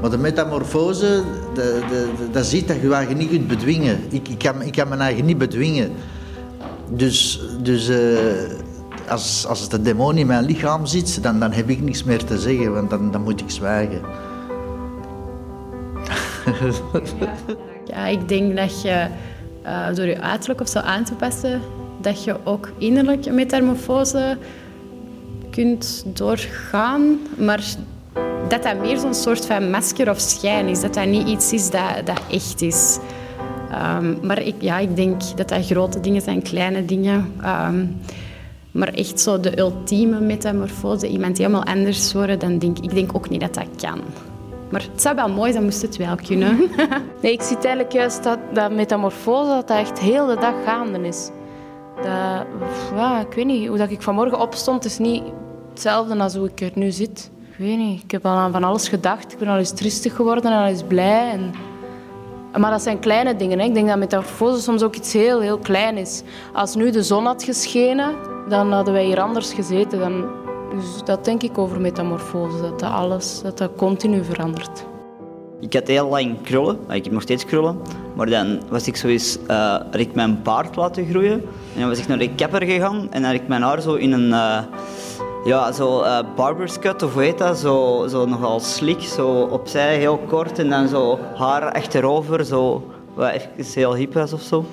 maar 0.02 0.10
de 0.10 0.18
metamorfose, 0.18 1.24
de, 1.54 1.82
de, 1.90 2.08
dat 2.32 2.46
ziet 2.46 2.68
dat 2.68 2.82
je 2.82 3.06
je 3.10 3.16
niet 3.16 3.30
kunt 3.30 3.48
bedwingen. 3.48 4.00
Ik, 4.10 4.28
ik, 4.28 4.38
kan, 4.38 4.62
ik 4.62 4.72
kan 4.72 4.88
mijn 4.88 5.02
eigen 5.02 5.26
niet 5.26 5.38
bedwingen. 5.38 5.92
Dus, 6.90 7.42
dus 7.62 7.90
uh, 7.90 7.98
als, 9.08 9.46
als 9.48 9.70
de 9.70 9.82
demon 9.82 10.18
in 10.18 10.28
mijn 10.28 10.46
lichaam 10.46 10.86
zit, 10.86 11.24
dan, 11.24 11.40
dan 11.40 11.52
heb 11.52 11.70
ik 11.70 11.82
niks 11.82 12.04
meer 12.04 12.24
te 12.24 12.40
zeggen, 12.40 12.74
want 12.74 12.90
dan, 12.90 13.12
dan 13.12 13.22
moet 13.24 13.42
ik 13.42 13.50
zwijgen. 13.50 14.02
Ja, 17.86 18.08
ik 18.08 18.28
denk 18.28 18.56
dat 18.56 18.82
je 18.82 19.08
uh, 19.66 19.96
door 19.96 20.06
je 20.06 20.22
uiterlijk 20.22 20.62
of 20.62 20.68
zo 20.68 20.80
aan 20.80 21.04
te 21.04 21.14
passen, 21.14 21.62
dat 22.02 22.24
je 22.24 22.36
ook 22.44 22.70
innerlijk 22.78 23.32
metamorfose 23.32 24.38
kunt 25.50 26.06
doorgaan. 26.14 27.20
Maar 27.38 27.64
dat 28.48 28.64
dat 28.64 28.80
meer 28.80 28.98
zo'n 28.98 29.14
soort 29.14 29.46
van 29.46 29.70
masker 29.70 30.10
of 30.10 30.20
schijn 30.20 30.68
is. 30.68 30.82
Dat 30.82 30.94
dat 30.94 31.06
niet 31.06 31.28
iets 31.28 31.54
is 31.54 31.70
dat, 31.70 32.06
dat 32.06 32.22
echt 32.32 32.62
is. 32.62 33.00
Um, 33.98 34.18
maar 34.22 34.42
ik, 34.42 34.56
ja, 34.60 34.78
ik 34.78 34.96
denk 34.96 35.38
dat 35.38 35.50
dat 35.50 35.66
grote 35.66 36.00
dingen 36.00 36.22
zijn, 36.22 36.42
kleine 36.42 36.86
dingen. 36.86 37.34
Um, 37.46 38.00
maar 38.72 38.94
echt 38.94 39.20
zo 39.20 39.40
de 39.40 39.60
ultieme 39.60 40.20
metamorfose, 40.20 41.08
iemand 41.08 41.38
helemaal 41.38 41.64
anders 41.64 42.14
worden, 42.14 42.40
dan 42.40 42.58
denk 42.58 42.80
ik 42.80 42.94
denk 42.94 43.16
ook 43.16 43.30
niet 43.30 43.42
dat 43.42 43.54
dat 43.54 43.68
kan. 43.82 44.00
Maar 44.70 44.82
het 44.92 45.02
zou 45.02 45.16
wel 45.16 45.30
mooi 45.30 45.52
zijn, 45.52 45.64
moest 45.64 45.82
het 45.82 45.98
wel 45.98 46.16
kunnen. 46.16 46.58
nee, 47.22 47.32
ik 47.32 47.42
zie 47.42 47.56
eigenlijk 47.58 47.92
juist 47.92 48.24
dat, 48.24 48.40
dat 48.54 48.72
metamorfose 48.72 49.50
dat 49.50 49.68
dat 49.68 49.78
echt 49.78 50.00
heel 50.00 50.26
de 50.26 50.36
dag 50.36 50.54
gaande 50.66 51.08
is. 51.08 51.30
Dat, 51.96 52.46
ja, 52.96 53.20
ik 53.20 53.34
weet 53.34 53.46
niet, 53.46 53.68
hoe 53.68 53.78
dat 53.78 53.92
ik 53.92 54.02
vanmorgen 54.02 54.40
opstond 54.40 54.86
is 54.86 54.98
niet 54.98 55.24
hetzelfde 55.70 56.18
als 56.18 56.36
hoe 56.36 56.48
ik 56.48 56.62
er 56.62 56.72
nu 56.74 56.92
zit. 56.92 57.32
Ik 57.58 57.66
weet 57.66 57.78
niet. 57.78 58.04
Ik 58.04 58.12
heb 58.12 58.26
al 58.26 58.32
aan 58.32 58.52
van 58.52 58.64
alles 58.64 58.88
gedacht. 58.88 59.32
Ik 59.32 59.38
ben 59.38 59.48
al 59.48 59.58
eens 59.58 59.72
tristig 59.72 60.16
geworden 60.16 60.52
en 60.52 60.58
al 60.58 60.66
eens 60.66 60.84
blij. 60.84 61.32
En... 61.32 61.54
Maar 62.62 62.72
dat 62.72 62.82
zijn 62.82 63.00
kleine 63.00 63.36
dingen. 63.36 63.60
Hè. 63.60 63.66
Ik 63.66 63.74
denk 63.74 63.88
dat 63.88 63.98
metamorfose 63.98 64.62
soms 64.62 64.84
ook 64.84 64.96
iets 64.96 65.14
heel, 65.14 65.40
heel 65.40 65.58
klein 65.58 65.98
is. 65.98 66.24
Als 66.54 66.76
nu 66.76 66.92
de 66.92 67.04
zon 67.04 67.26
had 67.26 67.44
geschenen, 67.44 68.16
dan 68.50 68.72
hadden 68.72 68.94
wij 68.94 69.06
hier 69.06 69.20
anders 69.20 69.54
gezeten. 69.54 70.00
Dan... 70.00 70.26
Dus 70.76 71.04
dat 71.06 71.26
denk 71.26 71.44
ik 71.44 71.58
over 71.58 71.82
metamorfose. 71.82 72.62
Dat 72.62 72.80
dat 72.80 72.92
alles, 72.92 73.42
dat 73.42 73.58
dat 73.58 73.72
continu 73.76 74.24
verandert. 74.24 74.86
Ik 75.60 75.74
had 75.74 75.88
heel 75.88 76.10
lang 76.10 76.42
krullen. 76.42 76.78
Ik 76.90 77.04
heb 77.04 77.14
nog 77.14 77.22
steeds 77.22 77.46
krullen. 77.46 77.82
Maar 78.16 78.30
dan 78.30 78.62
was 78.70 78.88
ik 78.88 78.96
zo 78.96 79.08
eens, 79.08 79.38
uh, 79.48 79.76
ik 79.92 80.14
mijn 80.14 80.42
baard 80.44 80.76
laten 80.76 81.06
groeien. 81.06 81.42
En 81.74 81.80
dan 81.80 81.90
was 81.90 82.00
ik 82.00 82.08
naar 82.08 82.20
de 82.20 82.36
kapper 82.36 82.64
gegaan. 82.64 83.08
En 83.12 83.22
dan 83.22 83.32
ik 83.32 83.48
mijn 83.48 83.62
haar 83.62 83.82
zo 83.82 83.94
in 83.94 84.12
een... 84.12 84.30
Uh, 84.30 84.60
ja, 85.46 85.72
zo 85.72 86.02
uh, 86.04 86.20
barber's 86.36 86.80
cut, 86.80 87.04
of 87.04 87.14
hoe 87.14 87.22
heet 87.24 87.38
dat? 87.38 87.58
Zo, 87.58 88.06
zo 88.10 88.26
nogal 88.26 88.60
slick, 88.60 89.02
zo 89.02 89.42
opzij, 89.42 89.98
heel 89.98 90.18
kort. 90.18 90.60
En 90.60 90.70
dan 90.70 90.88
zo 90.88 91.20
haar 91.36 91.72
achterover, 91.72 92.46
zo 92.46 92.84
wat 93.14 93.32
even 93.32 93.74
heel 93.74 93.96
hip 93.96 94.14
was 94.14 94.34
of 94.34 94.42
zo. 94.42 94.66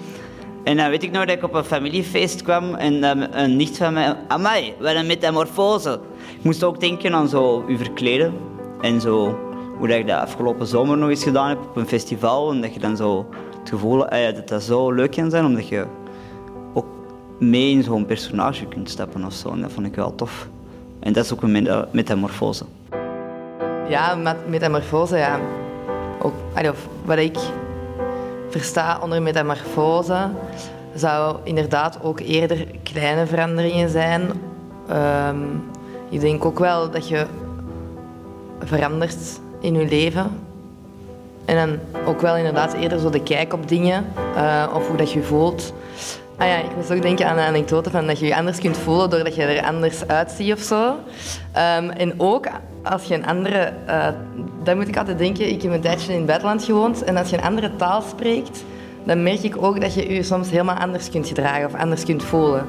En 0.64 0.76
dan 0.76 0.90
weet 0.90 1.02
ik 1.02 1.10
nog 1.10 1.24
dat 1.24 1.36
ik 1.36 1.42
op 1.42 1.54
een 1.54 1.64
familiefeest 1.64 2.42
kwam 2.42 2.74
en 2.74 3.02
een 3.40 3.56
nicht 3.56 3.76
van 3.76 3.92
mij... 3.92 4.16
Amai, 4.28 4.74
wat 4.80 4.94
een 4.94 5.06
metamorfose. 5.06 6.00
Ik 6.38 6.44
moest 6.44 6.64
ook 6.64 6.80
denken 6.80 7.14
aan 7.14 7.28
zo 7.28 7.64
u 7.68 7.76
verkleden. 7.76 8.34
En 8.80 9.00
zo 9.00 9.38
hoe 9.78 9.88
dat 9.88 9.98
ik 9.98 10.06
dat 10.06 10.18
afgelopen 10.20 10.66
zomer 10.66 10.96
nog 10.96 11.08
eens 11.08 11.22
gedaan 11.22 11.48
heb 11.48 11.58
op 11.58 11.76
een 11.76 11.86
festival. 11.86 12.50
En 12.50 12.60
dat 12.60 12.74
je 12.74 12.80
dan 12.80 12.96
zo 12.96 13.26
het 13.60 13.68
gevoel 13.68 14.08
eh, 14.08 14.34
dat 14.34 14.48
dat 14.48 14.62
zo 14.62 14.92
leuk 14.92 15.10
kan 15.10 15.30
zijn, 15.30 15.44
omdat 15.44 15.68
je 15.68 15.86
ook 16.74 16.86
mee 17.38 17.70
in 17.70 17.82
zo'n 17.82 18.06
personage 18.06 18.66
kunt 18.66 18.90
stappen 18.90 19.24
of 19.24 19.32
zo. 19.32 19.48
En 19.48 19.60
dat 19.60 19.72
vond 19.72 19.86
ik 19.86 19.94
wel 19.94 20.14
tof. 20.14 20.48
En 21.04 21.12
dat 21.12 21.24
is 21.24 21.32
ook 21.32 21.42
een 21.42 21.52
meta- 21.52 21.88
metamorfose. 21.90 22.64
Ja, 23.88 24.14
met 24.14 24.48
metamorfose, 24.48 25.16
ja. 25.16 25.38
Ook, 26.22 26.32
wat 27.04 27.18
ik 27.18 27.36
versta 28.48 28.98
onder 29.02 29.22
metamorfose, 29.22 30.28
zou 30.94 31.36
inderdaad 31.42 31.98
ook 32.02 32.20
eerder 32.20 32.66
kleine 32.82 33.26
veranderingen 33.26 33.88
zijn. 33.88 34.30
Ehm, 34.88 35.36
ik 36.08 36.20
denk 36.20 36.44
ook 36.44 36.58
wel 36.58 36.90
dat 36.90 37.08
je 37.08 37.26
verandert 38.58 39.40
in 39.60 39.74
je 39.74 39.88
leven. 39.88 40.38
En 41.44 41.56
dan 41.56 41.78
ook 42.06 42.20
wel 42.20 42.36
inderdaad 42.36 42.72
eerder 42.72 42.98
zo 42.98 43.10
de 43.10 43.22
kijk 43.22 43.52
op 43.52 43.68
dingen, 43.68 44.04
eh, 44.36 44.66
of 44.74 44.88
hoe 44.88 44.96
dat 44.96 45.12
je 45.12 45.22
voelt. 45.22 45.72
Ah 46.38 46.48
ja, 46.48 46.56
ik 46.56 46.76
moest 46.76 46.92
ook 46.92 47.02
denken 47.02 47.26
aan 47.26 47.36
de 47.36 47.42
anekdote 47.42 47.90
van 47.90 48.06
dat 48.06 48.18
je 48.18 48.26
je 48.26 48.36
anders 48.36 48.58
kunt 48.58 48.76
voelen 48.76 49.10
doordat 49.10 49.34
je 49.34 49.42
er 49.42 49.64
anders 49.64 50.06
uitziet 50.06 50.52
of 50.52 50.60
zo. 50.60 50.94
Ehm, 51.52 51.88
en 51.88 52.14
ook 52.16 52.46
als 52.82 53.04
je 53.04 53.14
een 53.14 53.26
andere, 53.26 53.72
uh, 54.66 54.74
moet 54.74 54.88
ik 54.88 54.96
altijd 54.96 55.18
denken, 55.18 55.48
ik 55.48 55.62
heb 55.62 55.72
een 55.72 55.80
tijdje 55.80 56.12
in 56.12 56.18
het 56.18 56.26
buitenland 56.26 56.64
gewoond 56.64 57.04
en 57.04 57.16
als 57.16 57.30
je 57.30 57.36
een 57.36 57.44
andere 57.44 57.76
taal 57.76 58.02
spreekt, 58.02 58.64
dan 59.04 59.22
merk 59.22 59.42
ik 59.42 59.62
ook 59.62 59.80
dat 59.80 59.94
je 59.94 60.14
je 60.14 60.22
soms 60.22 60.50
helemaal 60.50 60.76
anders 60.76 61.10
kunt 61.10 61.28
gedragen 61.28 61.66
of 61.66 61.74
anders 61.74 62.04
kunt 62.04 62.22
voelen. 62.22 62.66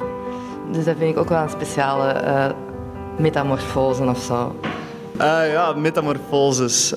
Dus 0.72 0.84
dat 0.84 0.94
vind 0.98 1.10
ik 1.10 1.18
ook 1.18 1.28
wel 1.28 1.42
een 1.42 1.50
speciale 1.50 2.22
uh, 2.24 2.46
metamorfose 3.16 4.02
of 4.02 4.18
zo. 4.18 4.56
Uh, 5.20 5.52
ja, 5.52 5.72
metamorfoses. 5.72 6.94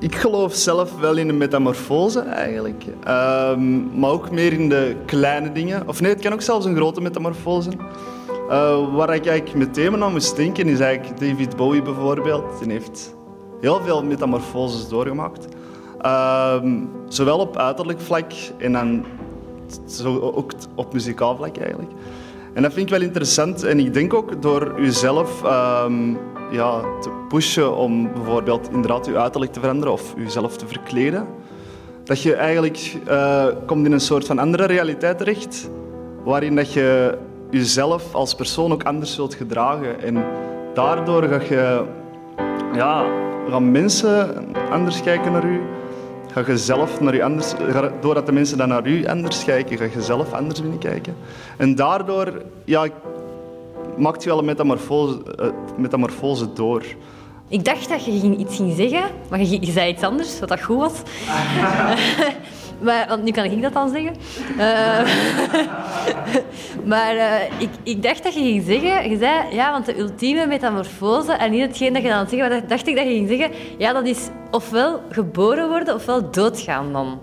Ik 0.00 0.14
geloof 0.14 0.54
zelf 0.54 1.00
wel 1.00 1.16
in 1.16 1.28
een 1.28 1.36
metamorfose 1.36 2.20
eigenlijk. 2.20 2.84
Ehm, 3.04 3.98
maar 3.98 4.10
ook 4.10 4.30
meer 4.30 4.52
in 4.52 4.68
de 4.68 4.96
kleine 5.06 5.52
dingen. 5.52 5.88
Of 5.88 6.00
nee, 6.00 6.12
het 6.12 6.20
kan 6.20 6.32
ook 6.32 6.42
zelfs 6.42 6.66
een 6.66 6.76
grote 6.76 7.00
metamorfose. 7.00 7.70
Uh, 8.50 8.94
waar 8.94 9.14
ik 9.14 9.26
eigenlijk 9.26 9.66
meteen 9.66 10.02
aan 10.02 10.12
moest 10.12 10.36
denken 10.36 10.68
is 10.68 10.80
eigenlijk 10.80 11.20
David 11.20 11.56
Bowie 11.56 11.82
bijvoorbeeld. 11.82 12.58
Die 12.62 12.72
heeft 12.72 13.14
heel 13.60 13.80
veel 13.80 14.04
metamorfoses 14.04 14.88
doorgemaakt. 14.88 15.46
Ehm, 16.00 16.84
zowel 17.08 17.38
op 17.38 17.56
uiterlijk 17.56 18.00
vlak 18.00 18.32
en 18.58 18.72
dan 18.72 19.04
zo 19.86 20.18
ook 20.18 20.52
op 20.74 20.92
muzikaal 20.92 21.36
vlak 21.36 21.56
eigenlijk. 21.56 21.90
En 22.58 22.64
dat 22.64 22.72
vind 22.72 22.86
ik 22.86 22.92
wel 22.92 23.06
interessant. 23.06 23.64
En 23.64 23.78
ik 23.78 23.94
denk 23.94 24.14
ook 24.14 24.42
door 24.42 24.80
jezelf 24.80 25.42
um, 25.84 26.18
ja, 26.50 26.80
te 27.00 27.10
pushen 27.28 27.76
om 27.76 28.12
bijvoorbeeld 28.12 28.68
inderdaad 28.72 29.06
je 29.06 29.18
uiterlijk 29.18 29.52
te 29.52 29.60
veranderen 29.60 29.92
of 29.92 30.14
jezelf 30.16 30.56
te 30.56 30.66
verkleden, 30.66 31.26
dat 32.04 32.22
je 32.22 32.34
eigenlijk 32.34 32.96
uh, 33.08 33.46
komt 33.66 33.86
in 33.86 33.92
een 33.92 34.00
soort 34.00 34.26
van 34.26 34.38
andere 34.38 34.64
realiteit 34.64 35.18
terecht, 35.18 35.70
waarin 36.24 36.56
dat 36.56 36.72
je 36.72 37.18
jezelf 37.50 38.14
als 38.14 38.34
persoon 38.34 38.72
ook 38.72 38.84
anders 38.84 39.14
zult 39.14 39.34
gedragen. 39.34 40.00
En 40.00 40.24
daardoor 40.74 41.22
ga 41.22 41.40
je, 41.48 41.84
ja, 42.74 43.04
gaan 43.50 43.70
mensen 43.70 44.46
anders 44.70 45.02
kijken 45.02 45.32
naar 45.32 45.44
u. 45.44 45.60
Ga 46.32 46.42
je 46.46 46.58
zelf 46.58 47.00
naar 47.00 47.14
je 47.14 47.24
anders, 47.24 47.52
doordat 48.00 48.26
de 48.26 48.32
mensen 48.32 48.58
dan 48.58 48.68
naar 48.68 48.86
u 48.86 49.06
anders 49.06 49.44
kijken, 49.44 49.78
ga 49.78 49.84
je 49.84 50.02
zelf 50.02 50.32
anders 50.32 50.60
binnenkijken. 50.60 51.16
En 51.56 51.74
daardoor 51.74 52.42
ja, 52.64 52.86
maakt 53.96 54.22
je 54.22 54.28
wel 54.28 54.38
een 54.38 54.44
metamorfose, 54.44 55.18
uh, 55.40 55.46
metamorfose 55.76 56.52
door. 56.52 56.82
Ik 57.48 57.64
dacht 57.64 57.88
dat 57.88 58.04
je 58.04 58.36
iets 58.36 58.56
ging 58.56 58.76
zeggen, 58.76 59.10
maar 59.30 59.40
je, 59.40 59.66
je 59.66 59.72
zei 59.72 59.92
iets 59.92 60.02
anders, 60.02 60.40
wat 60.40 60.48
dat 60.48 60.62
goed 60.62 60.76
was. 60.76 60.92
maar, 62.80 63.08
want 63.08 63.22
nu 63.22 63.30
kan 63.30 63.44
ik 63.44 63.62
dat 63.62 63.72
dan 63.72 63.88
zeggen. 63.88 64.14
Uh, 64.56 65.00
maar 66.92 67.14
uh, 67.14 67.42
ik, 67.58 67.68
ik 67.82 68.02
dacht 68.02 68.22
dat 68.22 68.34
je 68.34 68.40
ging 68.40 68.64
zeggen, 68.66 69.10
je 69.10 69.18
zei, 69.18 69.54
ja, 69.54 69.72
want 69.72 69.86
de 69.86 69.98
ultieme 69.98 70.46
metamorfose, 70.46 71.32
en 71.32 71.50
niet 71.50 71.60
hetgeen 71.60 71.92
dat 71.92 72.02
je 72.02 72.08
dan 72.08 72.28
zeggen 72.28 72.48
was, 72.48 72.60
dacht 72.68 72.86
ik 72.86 72.96
dat 72.96 73.04
je 73.04 73.10
ging 73.10 73.28
zeggen, 73.28 73.50
ja, 73.78 73.92
dat 73.92 74.06
is 74.06 74.28
ofwel 74.50 75.02
geboren 75.10 75.68
worden 75.68 75.94
ofwel 75.94 76.30
doodgaan 76.30 76.92
dan. 76.92 77.20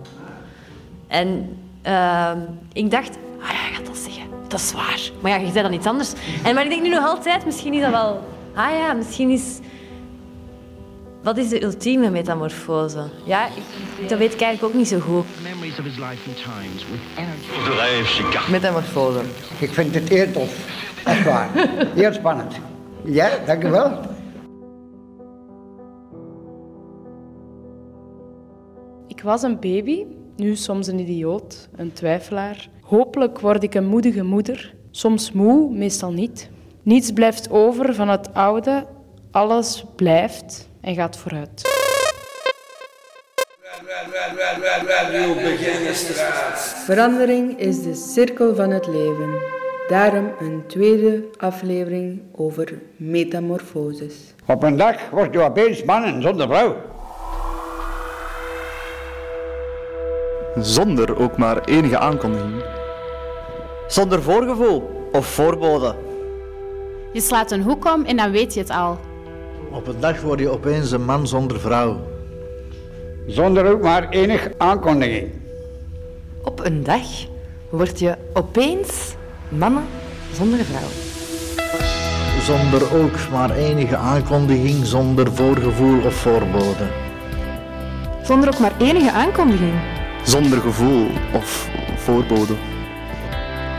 En 1.07 1.57
uh, 1.87 2.31
ik 2.73 2.91
dacht, 2.91 3.17
ah 3.41 3.49
ja, 3.49 3.67
je 3.69 3.75
gaat 3.75 3.85
dat 3.85 3.97
zeggen. 3.97 4.23
Dat 4.47 4.59
is 4.59 4.73
waar. 4.73 5.09
Maar 5.21 5.31
ja, 5.31 5.37
je 5.37 5.51
zei 5.51 5.63
dan 5.63 5.73
iets 5.73 5.85
anders. 5.87 6.13
En, 6.43 6.55
maar 6.55 6.63
ik 6.63 6.69
denk 6.69 6.81
nu 6.81 6.89
nog 6.89 7.05
altijd, 7.05 7.45
misschien 7.45 7.73
is 7.73 7.81
dat 7.81 7.91
wel... 7.91 8.23
Ah 8.53 8.71
ja, 8.71 8.93
misschien 8.93 9.29
is... 9.29 9.59
Wat 11.25 11.37
is 11.37 11.49
de 11.49 11.63
ultieme 11.63 12.09
metamorfose? 12.09 13.03
Ja, 13.23 13.47
ik, 13.47 14.09
dat 14.09 14.19
weet 14.19 14.33
ik 14.33 14.41
eigenlijk 14.41 14.73
ook 14.73 14.79
niet 14.79 14.87
zo 14.87 14.99
goed. 14.99 15.25
Metamorfose. 18.51 19.19
Ik 19.59 19.69
vind 19.69 19.95
het 19.95 20.09
heel 20.09 20.31
tof. 20.31 20.67
Echt 21.05 21.25
waar. 21.25 21.49
Heel 21.95 22.13
spannend. 22.13 22.55
Ja, 23.03 23.29
dankjewel. 23.45 23.99
Ik 29.07 29.21
was 29.21 29.41
een 29.41 29.59
baby, 29.59 30.05
nu 30.35 30.55
soms 30.55 30.87
een 30.87 30.99
idioot, 30.99 31.69
een 31.75 31.93
twijfelaar. 31.93 32.69
Hopelijk 32.81 33.39
word 33.39 33.63
ik 33.63 33.73
een 33.73 33.87
moedige 33.87 34.23
moeder, 34.23 34.75
soms 34.91 35.31
moe, 35.31 35.73
meestal 35.73 36.11
niet. 36.11 36.49
Niets 36.83 37.11
blijft 37.11 37.49
over 37.49 37.95
van 37.95 38.09
het 38.09 38.33
oude, 38.33 38.85
alles 39.31 39.85
blijft 39.95 40.69
en 40.85 40.95
gaat 40.95 41.17
vooruit. 41.17 41.61
Verandering 46.85 47.59
is 47.59 47.81
de 47.83 47.93
cirkel 47.93 48.55
van 48.55 48.69
het 48.69 48.87
leven. 48.87 49.29
Daarom 49.87 50.31
een 50.39 50.63
tweede 50.67 51.23
aflevering 51.37 52.21
over 52.31 52.81
metamorfoses. 52.95 54.33
Op 54.45 54.63
een 54.63 54.77
dag 54.77 55.09
word 55.09 55.33
je 55.33 55.41
opeens 55.41 55.83
man 55.83 56.03
en 56.03 56.21
zonder 56.21 56.47
vrouw. 56.47 56.75
Zonder 60.55 61.19
ook 61.19 61.37
maar 61.37 61.63
enige 61.63 61.97
aankondiging. 61.97 62.63
Zonder 63.87 64.21
voorgevoel 64.21 65.09
of 65.11 65.25
voorbode. 65.25 65.95
Je 67.13 67.21
slaat 67.21 67.51
een 67.51 67.61
hoek 67.61 67.85
om 67.93 68.05
en 68.05 68.17
dan 68.17 68.31
weet 68.31 68.53
je 68.53 68.59
het 68.59 68.69
al. 68.69 68.99
Op 69.71 69.87
een 69.87 69.99
dag 69.99 70.21
word 70.21 70.39
je 70.39 70.49
opeens 70.49 70.91
een 70.91 71.05
man 71.05 71.27
zonder 71.27 71.59
vrouw. 71.59 71.97
Zonder 73.27 73.65
ook 73.71 73.81
maar 73.81 74.09
enig 74.09 74.49
aankondiging. 74.57 75.31
Op 76.41 76.65
een 76.65 76.83
dag 76.83 77.01
word 77.69 77.99
je 77.99 78.15
opeens 78.33 79.15
mannen 79.49 79.83
zonder 80.33 80.59
vrouw. 80.65 80.89
Zonder 82.41 82.95
ook 83.01 83.29
maar 83.31 83.51
enige 83.51 83.95
aankondiging, 83.95 84.85
zonder 84.85 85.33
voorgevoel 85.33 86.05
of 86.05 86.15
voorbode. 86.15 86.87
Zonder 88.23 88.49
ook 88.53 88.59
maar 88.59 88.73
enige 88.77 89.11
aankondiging. 89.11 89.73
Zonder 90.23 90.61
gevoel 90.61 91.07
of 91.33 91.69
voorbode. 91.95 92.53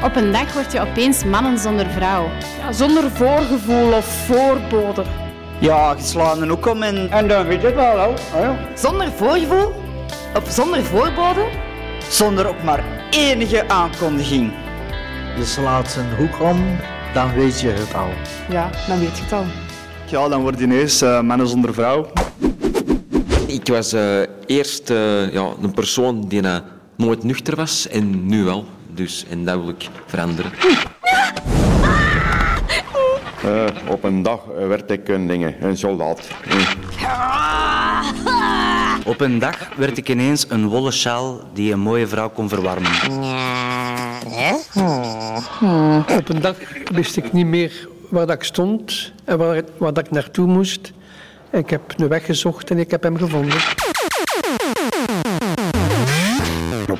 Op 0.04 0.16
een 0.16 0.32
dag 0.32 0.52
word 0.52 0.72
je 0.72 0.80
opeens 0.80 1.24
mannen 1.24 1.58
zonder 1.58 1.86
vrouw. 1.86 2.28
Ja, 2.58 2.72
zonder 2.72 3.10
voorgevoel 3.10 3.92
of 3.92 4.04
voorbode. 4.04 5.04
Ja, 5.60 5.94
geslaan 5.94 6.42
een 6.42 6.48
hoek 6.48 6.66
om 6.66 6.82
en... 6.82 7.10
En 7.10 7.28
dan 7.28 7.46
weet 7.46 7.60
je 7.60 7.66
het 7.66 7.76
wel, 7.76 7.98
hè? 7.98 8.40
Ja. 8.40 8.56
Zonder 8.74 9.12
voorgevoel 9.16 9.72
of 10.34 10.50
zonder 10.50 10.84
voorbode? 10.84 11.46
Zonder 12.08 12.48
ook 12.48 12.62
maar 12.62 12.84
enige 13.10 13.68
aankondiging. 13.68 14.52
Je 15.36 15.44
slaat 15.44 15.96
een 15.96 16.16
hoek 16.16 16.40
om, 16.40 16.64
dan 17.14 17.34
weet 17.34 17.60
je 17.60 17.68
het 17.68 17.94
al. 17.94 18.08
Ja, 18.50 18.70
dan 18.88 18.98
weet 18.98 19.16
je 19.16 19.22
het 19.22 19.32
al. 19.32 19.44
Ja, 20.06 20.28
dan 20.28 20.42
word 20.42 20.58
je 20.58 20.64
ineens 20.64 21.02
uh, 21.02 21.20
mannen 21.20 21.48
zonder 21.48 21.74
vrouw. 21.74 22.06
Ik 23.46 23.68
was 23.68 23.94
uh, 23.94 24.20
eerst 24.46 24.90
uh, 24.90 25.32
ja, 25.32 25.48
een 25.62 25.72
persoon 25.74 26.20
die 26.28 26.42
uh, 26.42 26.56
nooit 26.96 27.24
nuchter 27.24 27.56
was 27.56 27.88
en 27.88 28.26
nu 28.26 28.44
wel. 28.44 28.64
Dus, 28.94 29.24
en 29.30 29.44
dat 29.44 29.56
wil 29.56 29.68
ik 29.68 29.88
veranderen. 30.06 30.50
Op 33.88 34.04
een 34.04 34.22
dag 34.22 34.44
werd 34.68 34.90
ik 34.90 35.08
een, 35.08 35.26
dingen, 35.26 35.54
een 35.64 35.76
soldaat. 35.76 36.28
Op 39.06 39.20
een 39.20 39.38
dag 39.38 39.68
werd 39.76 39.98
ik 39.98 40.08
ineens 40.08 40.46
een 40.48 40.68
wollen 40.68 40.92
sjaal 40.92 41.40
die 41.52 41.72
een 41.72 41.80
mooie 41.80 42.06
vrouw 42.06 42.30
kon 42.30 42.48
verwarmen. 42.48 42.90
Op 46.18 46.28
een 46.28 46.40
dag 46.40 46.56
wist 46.92 47.16
ik 47.16 47.32
niet 47.32 47.46
meer 47.46 47.88
waar 48.10 48.26
dat 48.26 48.36
ik 48.36 48.42
stond 48.42 49.12
en 49.24 49.38
waar, 49.38 49.62
waar 49.76 49.92
dat 49.92 50.06
ik 50.06 50.12
naartoe 50.12 50.46
moest. 50.46 50.92
Ik 51.50 51.70
heb 51.70 51.80
een 51.96 52.08
weg 52.08 52.24
gezocht 52.24 52.70
en 52.70 52.78
ik 52.78 52.90
heb 52.90 53.02
hem 53.02 53.16
gevonden. 53.16 53.58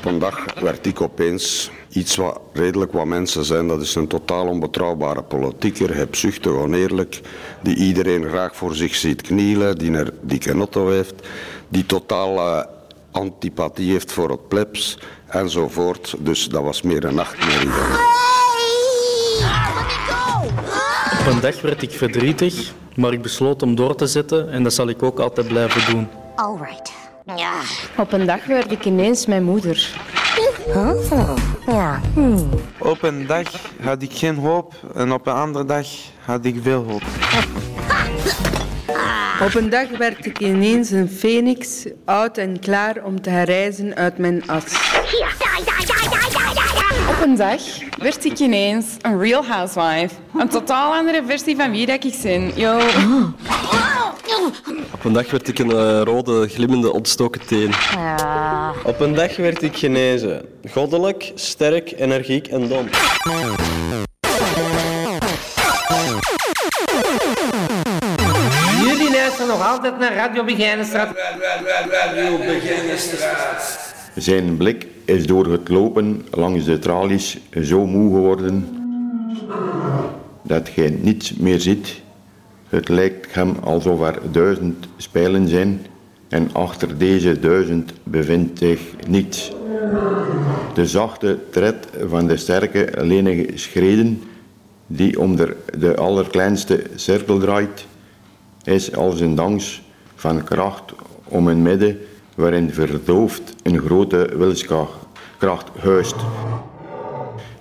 Een 0.07 0.19
dag 0.19 0.45
werd 0.61 0.85
ik 0.85 1.01
opeens 1.01 1.71
iets 1.89 2.15
wat 2.15 2.39
redelijk 2.53 2.91
wat 2.91 3.05
mensen 3.05 3.45
zijn. 3.45 3.67
Dat 3.67 3.81
is 3.81 3.95
een 3.95 4.07
totaal 4.07 4.47
onbetrouwbare 4.47 5.23
politieker, 5.23 5.95
hebzuchtig, 5.95 6.51
oneerlijk, 6.51 7.21
die 7.61 7.75
iedereen 7.75 8.27
graag 8.27 8.55
voor 8.55 8.75
zich 8.75 8.95
ziet 8.95 9.21
knielen, 9.21 9.77
die 9.77 9.91
een 9.91 10.11
dikke 10.21 10.55
notto 10.55 10.89
heeft, 10.89 11.27
die 11.67 11.85
totaal 11.85 12.35
uh, 12.35 12.63
antipathie 13.11 13.91
heeft 13.91 14.11
voor 14.11 14.29
het 14.29 14.47
plebs 14.47 14.97
enzovoort. 15.27 16.15
Dus 16.19 16.47
dat 16.47 16.63
was 16.63 16.81
meer 16.81 17.03
een 17.03 17.15
nachtmerrie 17.15 17.69
dan. 17.69 17.99
Op 21.19 21.33
een 21.33 21.39
dag 21.39 21.61
werd 21.61 21.81
ik 21.81 21.91
verdrietig, 21.91 22.71
maar 22.95 23.13
ik 23.13 23.21
besloot 23.21 23.63
om 23.63 23.75
door 23.75 23.95
te 23.95 24.07
zetten 24.07 24.51
en 24.51 24.63
dat 24.63 24.73
zal 24.73 24.89
ik 24.89 25.03
ook 25.03 25.19
altijd 25.19 25.47
blijven 25.47 25.91
doen. 25.91 26.07
Alright. 26.35 26.96
Ja. 27.35 27.53
Op 27.97 28.13
een 28.13 28.25
dag 28.25 28.45
werd 28.45 28.71
ik 28.71 28.85
ineens 28.85 29.25
mijn 29.25 29.43
moeder. 29.43 29.89
Ja. 31.65 32.01
Op 32.77 33.03
een 33.03 33.25
dag 33.25 33.47
had 33.81 34.01
ik 34.01 34.11
geen 34.13 34.35
hoop 34.35 34.73
en 34.95 35.11
op 35.11 35.27
een 35.27 35.33
andere 35.33 35.65
dag 35.65 35.87
had 36.25 36.45
ik 36.45 36.55
veel 36.61 36.83
hoop. 36.83 37.01
Op 39.41 39.55
een 39.55 39.69
dag 39.69 39.97
werd 39.97 40.25
ik 40.25 40.39
ineens 40.39 40.89
een 40.89 41.09
phoenix, 41.09 41.85
oud 42.05 42.37
en 42.37 42.59
klaar 42.59 43.03
om 43.03 43.21
te 43.21 43.29
herrijzen 43.29 43.95
uit 43.95 44.17
mijn 44.17 44.49
as. 44.49 44.63
Op 47.09 47.23
een 47.23 47.35
dag 47.35 47.61
werd 47.97 48.25
ik 48.25 48.39
ineens 48.39 48.85
een 49.01 49.19
real 49.19 49.45
housewife. 49.45 50.15
Een 50.37 50.49
totaal 50.49 50.93
andere 50.93 51.23
versie 51.27 51.55
van 51.55 51.71
wie 51.71 51.85
dat 51.85 52.03
ik 52.03 52.15
ben. 52.23 52.51
Yo. 52.55 52.79
Op 54.93 55.03
een 55.05 55.13
dag 55.13 55.31
werd 55.31 55.47
ik 55.47 55.59
een 55.59 55.71
eh, 55.71 56.01
rode, 56.03 56.47
glimmende, 56.47 56.93
ontstoken 56.93 57.45
teen. 57.45 57.73
Op 58.83 58.99
een 58.99 59.13
dag 59.13 59.35
werd 59.35 59.61
ik 59.61 59.77
genezen. 59.77 60.45
Goddelijk, 60.71 61.31
sterk, 61.35 61.93
energiek 61.97 62.47
en 62.47 62.67
dom. 62.67 62.87
Jullie 68.83 69.11
luisteren 69.11 69.47
nog 69.47 69.67
altijd 69.67 69.99
naar 69.99 70.13
Radio 70.13 70.43
Begijnenstraat. 70.43 71.15
Radio 71.89 72.37
Begijnenstraat. 72.37 73.79
Zijn 74.15 74.57
blik 74.57 74.87
is 75.05 75.25
door 75.25 75.45
het 75.45 75.69
lopen 75.69 76.25
langs 76.31 76.65
de 76.65 76.79
tralies 76.79 77.37
zo 77.63 77.85
moe 77.85 78.13
geworden 78.13 78.77
dat 80.43 80.69
hij 80.73 80.97
niets 81.01 81.33
meer 81.33 81.59
ziet. 81.59 82.01
Het 82.69 82.89
lijkt 82.89 83.33
hem 83.33 83.55
alsof 83.63 84.01
er 84.01 84.19
duizend 84.31 84.87
spijlen 84.97 85.47
zijn 85.47 85.85
en 86.27 86.49
achter 86.53 86.97
deze 86.97 87.39
duizend 87.39 87.93
bevindt 88.03 88.59
zich 88.59 88.81
niets. 89.07 89.51
De 90.73 90.85
zachte 90.85 91.37
tred 91.49 91.87
van 92.07 92.27
de 92.27 92.37
sterke, 92.37 92.89
lenige 93.01 93.51
schreden 93.57 94.21
die 94.87 95.19
om 95.19 95.35
de, 95.35 95.55
de 95.77 95.95
allerkleinste 95.95 96.83
cirkel 96.95 97.39
draait, 97.39 97.85
is 98.63 98.95
als 98.95 99.19
een 99.19 99.35
dans 99.35 99.81
van 100.15 100.43
kracht 100.43 100.93
om 101.23 101.47
een 101.47 101.61
midden 101.61 101.97
waarin 102.35 102.71
verdoofd 102.71 103.55
een 103.63 103.79
grote 103.79 104.29
wilskracht 104.37 105.69
huist. 105.79 106.15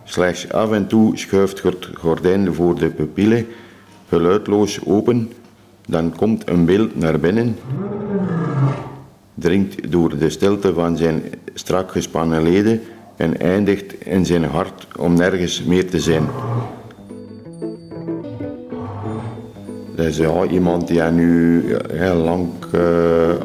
Slechts 0.04 0.52
af 0.52 0.72
en 0.72 0.86
toe 0.86 1.16
schuift 1.16 1.62
het 1.62 1.88
gordijn 1.94 2.54
voor 2.54 2.78
de 2.78 2.88
pupillen 2.90 3.46
geluidloos 4.08 4.80
open, 4.84 5.32
dan 5.86 6.16
komt 6.16 6.48
een 6.48 6.64
beeld 6.64 6.96
naar 6.96 7.20
binnen, 7.20 7.56
dringt 9.34 9.92
door 9.92 10.18
de 10.18 10.30
stilte 10.30 10.74
van 10.74 10.96
zijn 10.96 11.22
strak 11.54 11.90
gespannen 11.90 12.42
leden 12.42 12.80
en 13.16 13.40
eindigt 13.40 14.04
in 14.04 14.26
zijn 14.26 14.44
hart 14.44 14.86
om 14.98 15.14
nergens 15.14 15.62
meer 15.62 15.90
te 15.90 16.00
zijn. 16.00 16.26
Dat 19.96 20.06
is 20.06 20.16
ja, 20.16 20.44
iemand 20.44 20.88
die 20.88 21.02
nu 21.02 21.64
heel 21.92 22.14
lang 22.14 22.48
uh, 22.74 22.80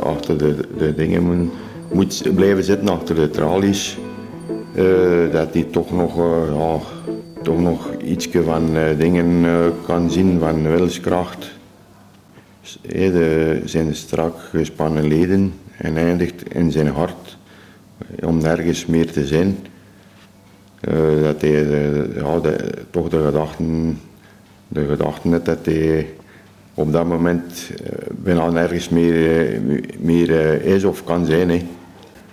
achter 0.04 0.38
de, 0.38 0.56
de 0.78 0.95
dingen 0.95 1.24
moet, 1.24 1.52
moet, 1.91 2.36
blijven 2.36 2.63
zitten, 2.63 2.89
achter 2.89 3.15
de 3.15 3.30
tralies. 3.30 3.97
Uh, 4.76 5.32
dat 5.32 5.54
hij 5.54 5.63
toch 5.63 5.91
nog, 5.91 6.17
uh, 6.17 6.24
ja, 6.58 6.80
toch 7.43 7.60
nog 7.60 7.89
iets 8.04 8.30
van 8.45 8.69
dingen 8.97 9.45
kan 9.86 10.12
zien, 10.12 10.39
van 10.39 10.63
wilskracht. 10.63 11.51
De, 12.82 13.62
zijn 13.65 13.95
strak 13.95 14.39
gespannen 14.39 15.08
leden 15.08 15.54
en 15.77 15.97
eindigt 15.97 16.54
in 16.54 16.71
zijn 16.71 16.88
hart 16.88 17.38
om 18.23 18.38
nergens 18.38 18.86
meer 18.86 19.12
te 19.12 19.27
zijn. 19.27 19.58
dat 21.21 21.41
hij 21.41 21.65
ja, 22.15 22.41
toch 22.89 23.10
de 23.10 23.23
gedachten, 23.25 23.99
de 24.67 24.86
gedachten 24.86 25.43
dat 25.43 25.65
hij 25.65 26.08
op 26.73 26.91
dat 26.91 27.06
moment 27.06 27.71
bijna 28.12 28.49
nergens 28.49 28.89
meer, 28.89 29.62
meer 29.99 30.62
is 30.65 30.84
of 30.84 31.04
kan 31.04 31.25
zijn. 31.25 31.49
Hè. 31.49 31.62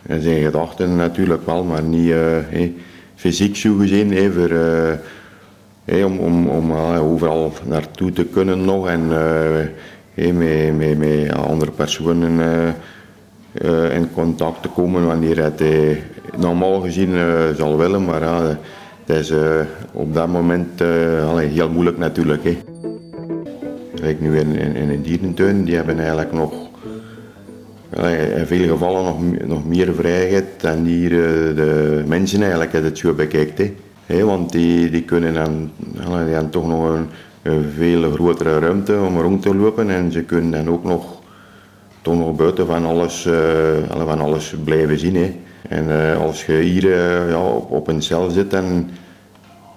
En 0.03 0.23
zijn 0.23 0.43
gedachten 0.43 0.97
natuurlijk 0.97 1.47
wel, 1.47 1.65
maar 1.65 1.83
niet 1.83 2.09
uh, 2.09 2.37
fysiek 3.19 3.57
zo 3.57 3.75
gezien. 3.75 4.13
Uh, 4.13 6.05
om 6.05 6.19
om, 6.19 6.49
om 6.49 6.71
uh, 6.71 7.03
overal 7.03 7.53
naartoe 7.65 8.13
te 8.13 8.25
kunnen 8.25 8.65
nog 8.65 8.89
en 8.89 9.09
met, 10.15 10.77
met, 10.77 10.99
met 10.99 11.33
andere 11.33 11.71
personen 11.71 12.41
in 13.93 14.13
contact 14.15 14.63
te 14.63 14.69
komen 14.69 15.07
wanneer 15.07 15.43
het 15.43 15.63
normaal 16.37 16.81
gezien 16.81 17.11
zal 17.57 17.77
willen. 17.77 18.05
Maar 18.05 18.21
dat 19.05 19.17
is 19.17 19.33
op 19.93 20.15
dat 20.15 20.29
moment 20.29 20.81
heel 21.35 21.71
moeilijk 21.71 21.99
natuurlijk. 21.99 22.43
Kijk, 23.95 24.21
nu 24.21 24.39
in, 24.39 24.57
in, 24.57 24.77
in 24.77 24.91
een 24.91 25.03
dierentuin, 25.03 25.65
die 25.65 25.77
hebben 25.77 25.99
eigenlijk 25.99 26.33
nog 26.33 26.68
in 28.37 28.47
veel 28.47 28.69
gevallen 28.69 29.05
nog, 29.05 29.47
nog 29.47 29.67
meer 29.67 29.95
vrijheid 29.95 30.45
dan 30.57 30.85
hier 30.85 31.11
de 31.55 32.03
mensen 32.07 32.41
eigenlijk, 32.41 32.75
als 32.75 32.85
het 32.85 32.99
zo 32.99 33.13
bekijkt. 33.13 33.63
Hè. 34.07 34.25
want 34.25 34.53
die, 34.53 34.91
die 34.91 35.03
kunnen 35.03 35.35
dan, 35.35 35.71
hebben 35.99 36.51
toch 36.51 36.69
nog 36.69 36.95
een, 36.95 37.09
veel 37.77 38.11
grotere 38.11 38.59
ruimte 38.59 38.99
om 39.07 39.21
rond 39.21 39.43
te 39.43 39.55
lopen 39.55 39.91
en 39.91 40.13
ze 40.13 40.23
kunnen 40.23 40.51
dan 40.51 40.75
ook 40.75 40.85
nog, 40.85 41.21
toch 42.03 42.17
nog 42.19 42.37
buiten 42.37 42.67
van 42.67 42.85
alles, 42.85 43.27
uh, 43.27 43.35
van 44.07 44.21
alles 44.21 44.55
blijven 44.65 44.99
zien. 44.99 45.17
Hè. 45.17 45.35
En 45.69 46.17
als 46.19 46.47
je 46.47 46.53
hier 46.53 46.89
ja, 47.29 47.43
op, 47.43 47.71
op 47.71 47.89
een 47.89 48.03
cel 48.03 48.31
zit, 48.31 48.51
dan, 48.51 48.91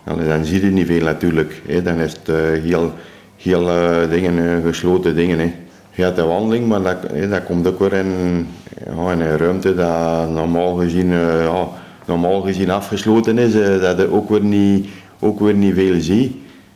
dan 0.03 0.45
zie 0.45 0.65
je 0.65 0.71
niet 0.71 0.87
veel 0.87 1.03
natuurlijk. 1.03 1.61
Hè. 1.67 1.81
Dan 1.81 1.99
is 1.99 2.11
het 2.11 2.35
heel 2.63 2.91
heel 3.37 3.65
dingen, 4.09 4.63
gesloten 4.63 5.15
dingen. 5.15 5.39
Hè. 5.39 5.53
Hebt 5.91 6.15
de 6.15 6.23
wandeling, 6.23 6.67
maar 6.67 6.81
dat, 6.81 6.97
hè, 7.13 7.29
dat 7.29 7.43
komt 7.43 7.67
ook 7.67 7.79
weer 7.79 7.93
in, 7.93 8.47
ja, 8.95 9.11
in 9.11 9.19
een 9.19 9.37
ruimte 9.37 9.75
dat 9.75 10.29
normaal 10.29 10.75
gezien, 10.75 11.07
uh, 11.07 11.43
ja, 11.43 11.67
normaal 12.05 12.41
gezien 12.41 12.69
afgesloten 12.69 13.37
is, 13.37 13.55
uh, 13.55 13.81
dat 13.81 13.97
je 13.97 14.11
ook 14.11 14.29
weer 14.29 14.43
niet, 14.43 14.87
ook 15.19 15.39
weer 15.39 15.53
niet 15.53 15.73
veel 15.73 16.01
ziet. 16.01 16.35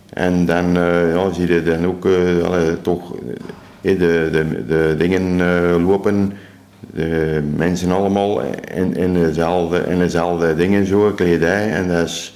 En 0.09 0.45
dan 0.45 0.73
ja, 1.13 1.33
zie 1.33 1.53
je 1.53 1.63
dan 1.63 1.85
ook 1.85 2.07
toch 2.81 3.15
de, 3.81 3.97
de, 4.31 4.65
de 4.67 4.95
dingen 4.97 5.41
lopen, 5.83 6.33
de 6.93 7.43
mensen 7.55 7.91
allemaal 7.91 8.41
in, 8.73 8.95
in, 8.95 9.13
dezelfde, 9.13 9.83
in 9.87 9.99
dezelfde 9.99 10.55
dingen, 10.55 10.85
zo, 10.85 11.11
kledij. 11.15 11.71
En 11.71 11.87
dat, 11.87 12.05
is, 12.05 12.35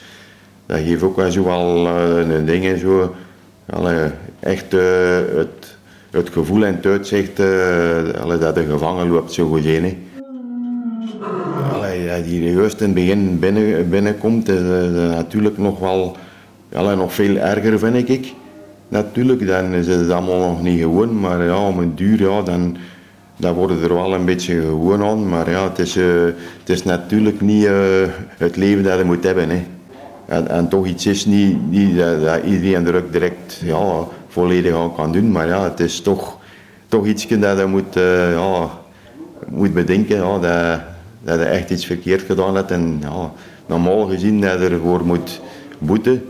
dat 0.65 0.78
geeft 0.78 1.04
ook 1.04 1.15
wel 1.15 1.32
zo 1.32 1.44
wel 1.44 1.88
een 1.88 2.80
zo, 2.80 3.15
echt 4.39 4.72
het, 5.36 5.78
het 6.12 6.30
gevoel 6.30 6.65
en 6.65 6.76
het 6.76 6.86
uitzicht 6.86 7.39
uh, 7.39 8.39
dat 8.39 8.56
de 8.56 8.65
gevangen 8.69 9.10
loopt 9.10 9.34
zo 9.34 9.50
gezien. 9.50 9.84
Hè. 9.84 9.98
Allee, 11.74 12.08
dat 12.08 12.24
die 12.24 12.54
juist 12.54 12.80
in 12.82 12.86
het 12.86 12.95
begin 12.95 13.39
binnen, 13.39 13.89
binnenkomt, 13.89 14.50
is 14.50 14.60
uh, 14.60 14.91
natuurlijk 14.93 15.58
nog 15.58 15.80
wel 15.80 16.17
allee, 16.74 16.95
nog 16.95 17.13
veel 17.13 17.36
erger, 17.36 17.80
vind 17.80 18.10
ik. 18.10 18.34
Natuurlijk, 18.88 19.48
dan 19.48 19.74
is 19.74 19.88
het 19.88 20.12
allemaal 20.12 20.39
nog 20.39 20.62
niet 20.62 20.80
gewoon, 20.80 21.19
maar 21.19 21.43
ja, 21.43 21.67
om 21.67 21.80
een 21.80 21.95
duur, 21.95 22.19
ja, 22.19 22.41
dan, 22.41 22.78
dan 23.38 23.54
worden 23.54 23.82
er 23.82 23.93
wel 23.93 24.13
een 24.13 24.26
beetje 24.26 24.62
gewoon 24.62 25.04
aan. 25.04 25.30
Maar 25.30 25.50
ja, 25.50 25.63
het 25.69 25.80
is, 25.80 25.95
het 25.95 26.69
is 26.69 26.84
natuurlijk 26.84 27.41
niet 27.41 27.67
het 28.38 28.56
leven 28.56 28.84
dat 28.84 28.98
je 28.98 29.04
moet 29.04 29.24
hebben. 29.24 29.50
Hè. 29.50 29.65
En, 30.26 30.48
en 30.48 30.67
toch 30.67 30.88
iets 30.88 31.06
is 31.06 31.26
niet, 31.26 31.69
niet 31.69 31.98
dat, 31.98 32.24
dat 32.24 32.43
iedereen 32.43 32.88
er 32.88 32.95
ook 32.95 33.12
direct 33.12 33.62
ja, 33.63 34.08
volledig 34.30 34.76
aan 34.76 34.96
kan 34.96 35.12
doen. 35.12 35.32
Maar 35.32 35.48
ja, 35.48 35.63
het 35.63 35.80
is 35.80 36.02
toch, 36.02 36.38
toch 36.88 37.06
iets 37.06 37.28
dat 37.28 37.58
je 37.58 37.65
moet, 37.65 37.98
uh, 37.98 38.32
ja, 38.32 38.70
moet 39.48 39.74
bedenken. 39.74 40.15
Ja, 40.15 40.39
dat, 40.39 40.82
dat 41.22 41.39
je 41.39 41.46
echt 41.46 41.70
iets 41.70 41.86
verkeerd 41.86 42.22
gedaan 42.22 42.56
hebt. 42.56 42.72
En 42.72 42.98
ja, 43.02 43.32
normaal 43.65 44.06
gezien 44.06 44.42
dat 44.42 44.60
je 44.60 44.68
ervoor 44.68 45.06
moet 45.06 45.42
boeten. 45.78 46.24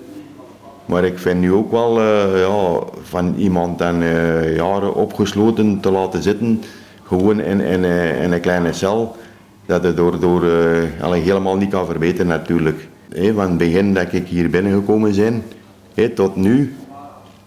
Maar 0.85 1.03
ik 1.03 1.19
vind 1.19 1.39
nu 1.39 1.53
ook 1.53 1.71
wel 1.71 1.99
uh, 1.99 2.39
ja, 2.39 2.79
van 3.01 3.35
iemand 3.37 3.79
dan 3.79 4.01
uh, 4.01 4.55
jaren 4.55 4.95
opgesloten 4.95 5.79
te 5.79 5.91
laten 5.91 6.23
zitten, 6.23 6.63
gewoon 7.03 7.41
in, 7.41 7.59
in, 7.59 7.83
in 8.21 8.31
een 8.31 8.39
kleine 8.39 8.73
cel, 8.73 9.15
dat 9.65 9.83
je 9.83 9.93
door, 9.93 10.19
door 10.19 10.43
helemaal 11.13 11.55
niet 11.55 11.69
kan 11.69 11.85
verbeteren 11.85 12.27
natuurlijk 12.27 12.87
van 13.15 13.49
het 13.49 13.57
begin 13.57 13.93
dat 13.93 14.13
ik 14.13 14.27
hier 14.27 14.49
binnengekomen 14.49 15.15
ben, 15.15 16.13
tot 16.13 16.35
nu, 16.35 16.75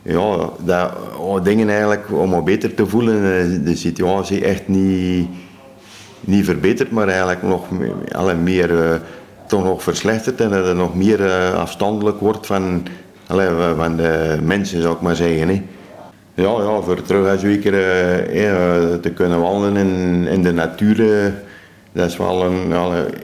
ja, 0.03 0.51
dat, 0.65 0.93
oh, 1.19 1.45
dingen 1.45 1.69
eigenlijk 1.69 2.05
om 2.13 2.31
me 2.31 2.43
beter 2.43 2.75
te 2.75 2.87
voelen, 2.87 3.65
de 3.65 3.77
situatie 3.77 4.45
echt 4.45 4.69
niet, 4.69 5.29
niet 6.21 6.45
verbeterd, 6.45 6.91
maar 6.91 7.09
eigenlijk 7.09 7.43
nog 7.43 7.71
meer, 7.71 8.37
meer 8.37 8.71
uh, 8.71 8.95
toch 9.47 9.65
nog 9.65 9.83
verslechterd 9.83 10.41
en 10.41 10.51
dat 10.51 10.67
het 10.67 10.77
nog 10.77 10.95
meer 10.95 11.21
uh, 11.21 11.55
afstandelijk 11.55 12.21
wordt 12.21 12.47
van, 12.47 12.87
allee, 13.27 13.49
van- 13.77 13.97
de 13.97 14.39
mensen, 14.43 14.83
zou 14.83 14.95
ik 14.95 15.01
maar 15.01 15.17
zeggen. 15.17 15.49
Hè. 15.49 15.63
Ja, 16.35 16.51
ja, 16.63 16.81
voor 16.81 17.03
terug 17.03 17.27
eh, 17.75 18.51
eh, 18.51 19.01
te 19.01 19.11
kunnen 19.11 19.41
wandelen 19.41 19.77
in, 19.87 20.27
in 20.27 20.43
de 20.43 20.53
natuur, 20.53 21.25
eh, 21.25 21.33
dat 21.93 22.09
is 22.09 22.17
wel 22.17 22.45
een, 22.45 22.73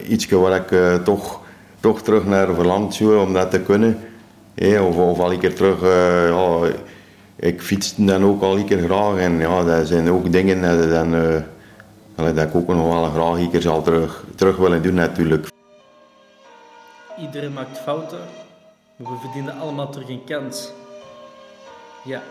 ietsje 0.09 0.37
waar 0.39 0.57
ik 0.57 0.71
eh, 0.73 0.95
toch, 0.95 1.41
toch 1.81 2.03
terug 2.03 2.25
naar 2.25 2.55
verlangd 2.55 2.95
zou 2.95 3.19
om 3.27 3.33
dat 3.33 3.51
te 3.51 3.61
kunnen. 3.61 3.99
Of, 4.61 5.19
al 5.19 5.33
een 5.33 5.39
keer 5.39 5.55
terug, 5.55 5.83
eh, 5.83 6.29
ja, 6.29 6.71
ik 7.37 7.63
fiets 7.63 7.95
dan 7.97 8.25
ook 8.25 8.43
al 8.43 8.57
een 8.57 8.65
keer 8.65 8.79
graag 8.79 9.17
en 9.17 9.39
ja, 9.39 9.65
dat 9.65 9.87
zijn 9.87 10.11
ook 10.11 10.33
dingen 10.33 10.63
dat, 10.63 10.91
dan, 10.91 11.15
eh, 11.15 12.35
dat 12.35 12.47
ik 12.47 12.55
ook 12.55 12.69
nog 12.69 12.89
wel 12.89 13.11
graag 13.11 13.39
een 13.39 13.51
keer 13.51 13.63
zal 13.63 13.83
terug, 13.83 14.25
terug 14.35 14.57
willen 14.57 14.83
doen 14.83 14.95
natuurlijk. 14.95 15.49
Iedereen 17.21 17.53
maakt 17.53 17.79
fouten, 17.79 18.21
maar 18.97 19.13
we 19.13 19.19
verdienen 19.21 19.59
allemaal 19.59 19.91
terug 19.91 20.09
een 20.09 20.25
kans. 20.25 20.73
Ja. 22.05 22.23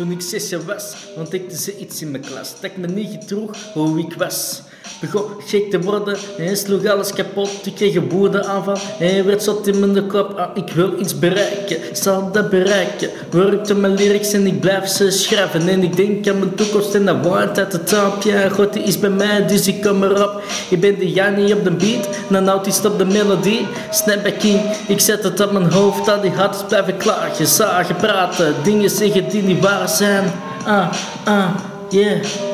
Toen 0.00 0.10
ik 0.10 0.20
zes 0.20 0.48
jaar 0.48 0.64
was, 0.64 0.94
ontdekte 1.16 1.56
ze 1.56 1.78
iets 1.78 2.02
in 2.02 2.10
mijn 2.10 2.22
klas 2.22 2.54
dat 2.54 2.70
ik 2.70 2.76
me 2.76 2.86
niet 2.86 3.10
gedroeg 3.10 3.72
hoe 3.72 3.98
ik 3.98 4.12
was. 4.12 4.62
Begon 5.00 5.24
gek 5.46 5.70
te 5.70 5.80
worden 5.80 6.16
en 6.38 6.56
sloeg 6.56 6.86
alles 6.86 7.12
kapot. 7.12 7.50
Ik 7.64 7.74
kreeg 7.74 7.94
een 7.94 8.08
woedeaanval 8.08 8.76
en 8.98 9.26
werd 9.26 9.42
zot 9.42 9.66
in 9.66 9.78
mijn 9.78 10.06
kop. 10.06 10.38
Ah, 10.38 10.50
ik 10.54 10.72
wil 10.72 10.98
iets 10.98 11.18
bereiken, 11.18 11.76
zal 11.92 12.32
dat 12.32 12.50
bereiken. 12.50 13.10
Werkte 13.30 13.74
mijn 13.74 13.94
lyrics 13.94 14.32
en 14.32 14.46
ik 14.46 14.60
blijf 14.60 14.88
ze 14.88 15.10
schrijven. 15.10 15.68
En 15.68 15.82
ik 15.82 15.96
denk 15.96 16.28
aan 16.28 16.38
mijn 16.38 16.54
toekomst 16.54 16.94
en 16.94 17.04
dat 17.04 17.26
waard 17.26 17.58
uit 17.58 17.72
het 17.72 17.86
trap. 17.86 18.22
Ja, 18.22 18.48
God 18.48 18.72
die 18.72 18.82
is 18.82 18.98
bij 18.98 19.10
mij, 19.10 19.46
dus 19.46 19.66
ik 19.66 19.82
kom 19.82 20.02
erop. 20.02 20.42
Je 20.68 20.76
bent 20.76 20.98
de 20.98 21.10
Jannie 21.10 21.54
op 21.54 21.64
de 21.64 21.70
beat, 21.70 22.08
dan 22.28 22.48
autist 22.48 22.84
op 22.84 22.98
de 22.98 23.04
melodie. 23.04 23.66
Snap 23.90 24.32
king, 24.38 24.60
ik 24.86 25.00
zet 25.00 25.22
het 25.22 25.40
op 25.40 25.52
mijn 25.52 25.72
hoofd. 25.72 26.08
Al 26.08 26.20
die 26.20 26.30
hartjes 26.30 26.64
blijven 26.68 26.96
klagen, 26.96 27.46
zagen, 27.46 27.96
praten. 27.96 28.54
Dingen 28.62 28.90
zeggen 28.90 29.28
die 29.28 29.42
niet 29.42 29.60
waar 29.60 29.88
zijn. 29.88 30.32
Ah, 30.66 30.92
ah, 31.24 31.48
yeah. 31.88 32.49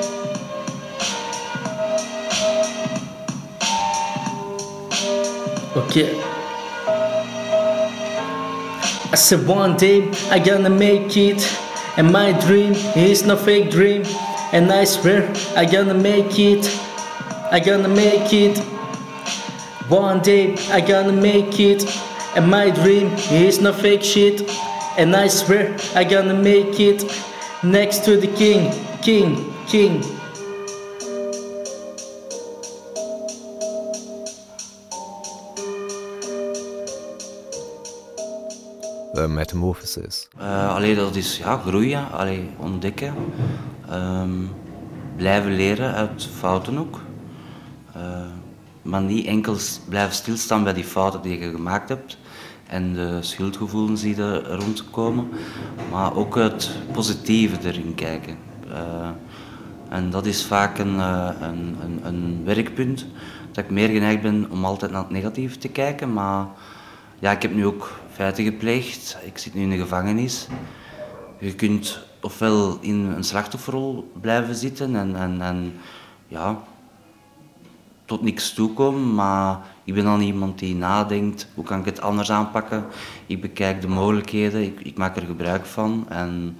Okay. 5.96 6.20
I 9.10 9.14
said 9.14 9.46
one 9.46 9.78
day 9.78 10.10
I 10.30 10.38
gonna 10.38 10.68
make 10.68 11.16
it, 11.16 11.40
and 11.96 12.12
my 12.12 12.38
dream 12.38 12.74
is 12.94 13.24
no 13.24 13.34
fake 13.34 13.70
dream, 13.70 14.04
and 14.52 14.70
I 14.70 14.84
swear 14.84 15.32
I 15.56 15.64
gonna 15.64 15.94
make 15.94 16.38
it, 16.38 16.68
I 17.50 17.60
gonna 17.60 17.88
make 17.88 18.30
it. 18.34 18.58
One 19.88 20.20
day 20.20 20.58
I 20.68 20.82
gonna 20.82 21.14
make 21.14 21.58
it, 21.58 21.82
and 22.36 22.46
my 22.46 22.68
dream 22.68 23.06
is 23.30 23.62
no 23.62 23.72
fake 23.72 24.02
shit, 24.02 24.42
and 24.98 25.16
I 25.16 25.28
swear 25.28 25.78
I 25.94 26.04
gonna 26.04 26.34
make 26.34 26.78
it. 26.78 27.10
Next 27.62 28.04
to 28.04 28.18
the 28.18 28.28
king, 28.28 28.70
king, 29.00 29.50
king. 29.66 30.15
De 39.16 39.28
metamorphosis. 39.28 40.28
Eh 40.38 40.74
allee, 40.74 40.94
dat 40.94 41.16
is 41.16 41.38
ja, 41.38 41.56
groeien, 41.56 42.10
allee, 42.10 42.50
ontdekken. 42.56 43.14
Ehm, 43.88 44.30
blijven 45.16 45.54
leren 45.56 45.94
uit 45.94 46.28
fouten 46.38 46.78
ook. 46.78 47.00
Eh, 47.92 48.02
maar 48.82 49.02
niet 49.02 49.26
enkel 49.26 49.56
blijven 49.88 50.14
stilstaan 50.14 50.64
bij 50.64 50.72
die 50.72 50.84
fouten 50.84 51.22
die 51.22 51.38
je 51.38 51.50
gemaakt 51.50 51.88
hebt 51.88 52.18
en 52.66 52.92
de 52.92 53.18
schuldgevoelens 53.20 54.00
die 54.00 54.16
er 54.16 54.50
rondkomen, 54.50 55.28
maar 55.90 56.16
ook 56.16 56.34
het 56.34 56.70
positieve 56.92 57.56
erin 57.68 57.94
kijken. 57.94 58.36
En 59.88 60.10
dat 60.10 60.26
is 60.26 60.44
vaak 60.44 60.78
een, 60.78 60.98
een, 60.98 61.76
een, 61.82 62.00
een 62.02 62.40
werkpunt, 62.44 63.06
dat 63.52 63.64
ik 63.64 63.70
meer 63.70 63.88
geneigd 63.88 64.22
ben 64.22 64.50
om 64.50 64.64
altijd 64.64 64.90
naar 64.90 65.00
het 65.02 65.10
negatieve 65.10 65.58
te 65.58 65.68
kijken, 65.68 66.12
maar 66.12 66.46
ja, 67.18 67.30
ik 67.30 67.42
heb 67.42 67.54
nu 67.54 67.66
ook 67.66 67.90
feiten 68.16 68.44
gepleegd. 68.44 69.16
Ik 69.24 69.38
zit 69.38 69.54
nu 69.54 69.62
in 69.62 69.70
de 69.70 69.76
gevangenis. 69.76 70.46
Je 71.38 71.54
kunt 71.54 72.00
ofwel 72.20 72.78
in 72.80 73.04
een 73.04 73.24
slachtofferrol 73.24 74.10
blijven 74.20 74.54
zitten 74.54 74.96
en, 74.96 75.16
en, 75.16 75.40
en 75.40 75.74
ja, 76.28 76.62
tot 78.04 78.22
niks 78.22 78.52
toekomen, 78.52 79.14
maar 79.14 79.58
ik 79.84 79.94
ben 79.94 80.04
dan 80.04 80.20
iemand 80.20 80.58
die 80.58 80.74
nadenkt, 80.74 81.48
hoe 81.54 81.64
kan 81.64 81.78
ik 81.78 81.84
het 81.84 82.00
anders 82.00 82.30
aanpakken? 82.30 82.84
Ik 83.26 83.40
bekijk 83.40 83.80
de 83.80 83.88
mogelijkheden, 83.88 84.62
ik, 84.62 84.80
ik 84.80 84.96
maak 84.96 85.16
er 85.16 85.26
gebruik 85.26 85.66
van 85.66 86.06
en 86.08 86.58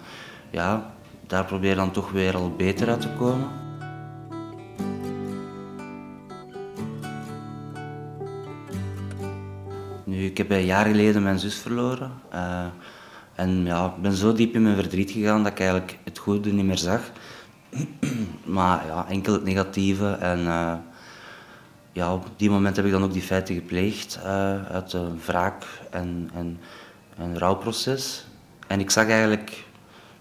ja, 0.51 0.95
daar 1.27 1.45
probeer 1.45 1.75
dan 1.75 1.91
toch 1.91 2.11
weer 2.11 2.37
al 2.37 2.55
beter 2.57 2.89
uit 2.89 3.01
te 3.01 3.13
komen. 3.19 3.66
Ik 10.27 10.39
heb 10.39 10.51
jaar 10.51 10.87
geleden 10.87 11.23
mijn 11.23 11.39
zus 11.39 11.55
verloren. 11.55 12.13
eh, 12.31 12.67
en 13.35 13.65
ja, 13.65 13.87
ik 13.87 14.03
ben 14.03 14.13
zo 14.13 14.33
diep 14.33 14.55
in 14.55 14.63
mijn 14.63 14.77
verdriet 14.77 15.11
gegaan 15.11 15.43
dat 15.43 15.53
ik 15.53 15.59
eigenlijk 15.59 15.99
het 16.05 16.19
goede 16.19 16.53
niet 16.53 16.65
meer 16.65 16.79
zag. 16.79 17.01
maar 18.57 18.87
ja, 18.87 19.07
enkel 19.09 19.33
het 19.33 19.45
negatieve. 19.45 20.11
En 20.11 20.39
eh, 20.39 20.75
ja, 21.93 22.15
op 22.15 22.27
die 22.37 22.51
moment 22.51 22.77
heb 22.77 22.85
ik 22.85 22.91
dan 22.91 23.03
ook 23.03 23.13
die 23.13 23.23
feiten 23.23 23.55
gepleegd 23.55 24.19
eh, 24.25 24.65
uit 24.67 24.93
een 24.93 25.21
wraak 25.27 25.65
en, 25.91 26.31
en 26.35 26.59
een 27.19 27.39
rouwproces. 27.39 28.27
En 28.67 28.81
ik 28.81 28.91
zag 28.91 29.09
eigenlijk 29.09 29.65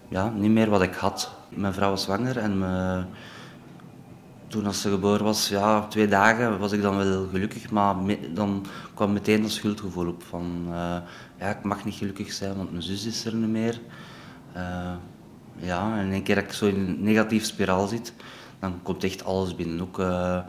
ja, 0.08 0.30
niet 0.30 0.52
meer 0.52 0.70
wat 0.70 0.82
ik 0.82 0.94
had. 0.94 1.32
Mijn 1.50 1.74
vrouw 1.74 1.90
was 1.90 2.04
zwanger 2.04 2.38
en 2.38 2.60
me, 2.60 3.04
toen 4.48 4.66
als 4.66 4.82
ze 4.82 4.90
geboren 4.90 5.24
was, 5.24 5.50
ja, 5.50 5.88
twee 5.88 6.08
dagen 6.08 6.60
was 6.60 6.72
ik 6.72 6.82
dan 6.82 6.98
wel 6.98 7.28
gelukkig, 7.28 7.70
maar 7.70 7.96
dan 8.34 8.66
kwam 8.94 9.14
meteen 9.14 9.42
dat 9.42 9.52
schuldgevoel 9.52 10.08
op 10.08 10.24
van, 10.24 10.66
eh, 10.68 10.98
ja, 11.40 11.50
ik 11.50 11.64
mag 11.64 11.86
niet 11.86 11.96
gelukkig 11.96 12.32
zijn, 12.32 12.56
want 12.56 12.72
mijn 12.72 12.84
zus 12.84 13.06
is 13.06 13.26
er 13.26 13.36
niet 13.36 13.50
meer. 13.50 13.80
Eh, 14.54 14.94
ja, 15.56 15.98
en 15.98 16.12
een 16.12 16.24
keer 16.24 16.36
dat 16.36 16.44
ik 16.44 16.54
zo 16.54 16.66
in 16.66 16.76
een 16.76 17.04
negatieve 17.04 17.46
spiraal 17.46 17.88
zit, 17.88 18.14
dan 18.60 18.80
komt 18.84 19.04
echt 19.04 19.26
alles 19.26 19.56
binnen. 19.56 19.82
Ook 19.82 20.00
eh, 20.00 20.40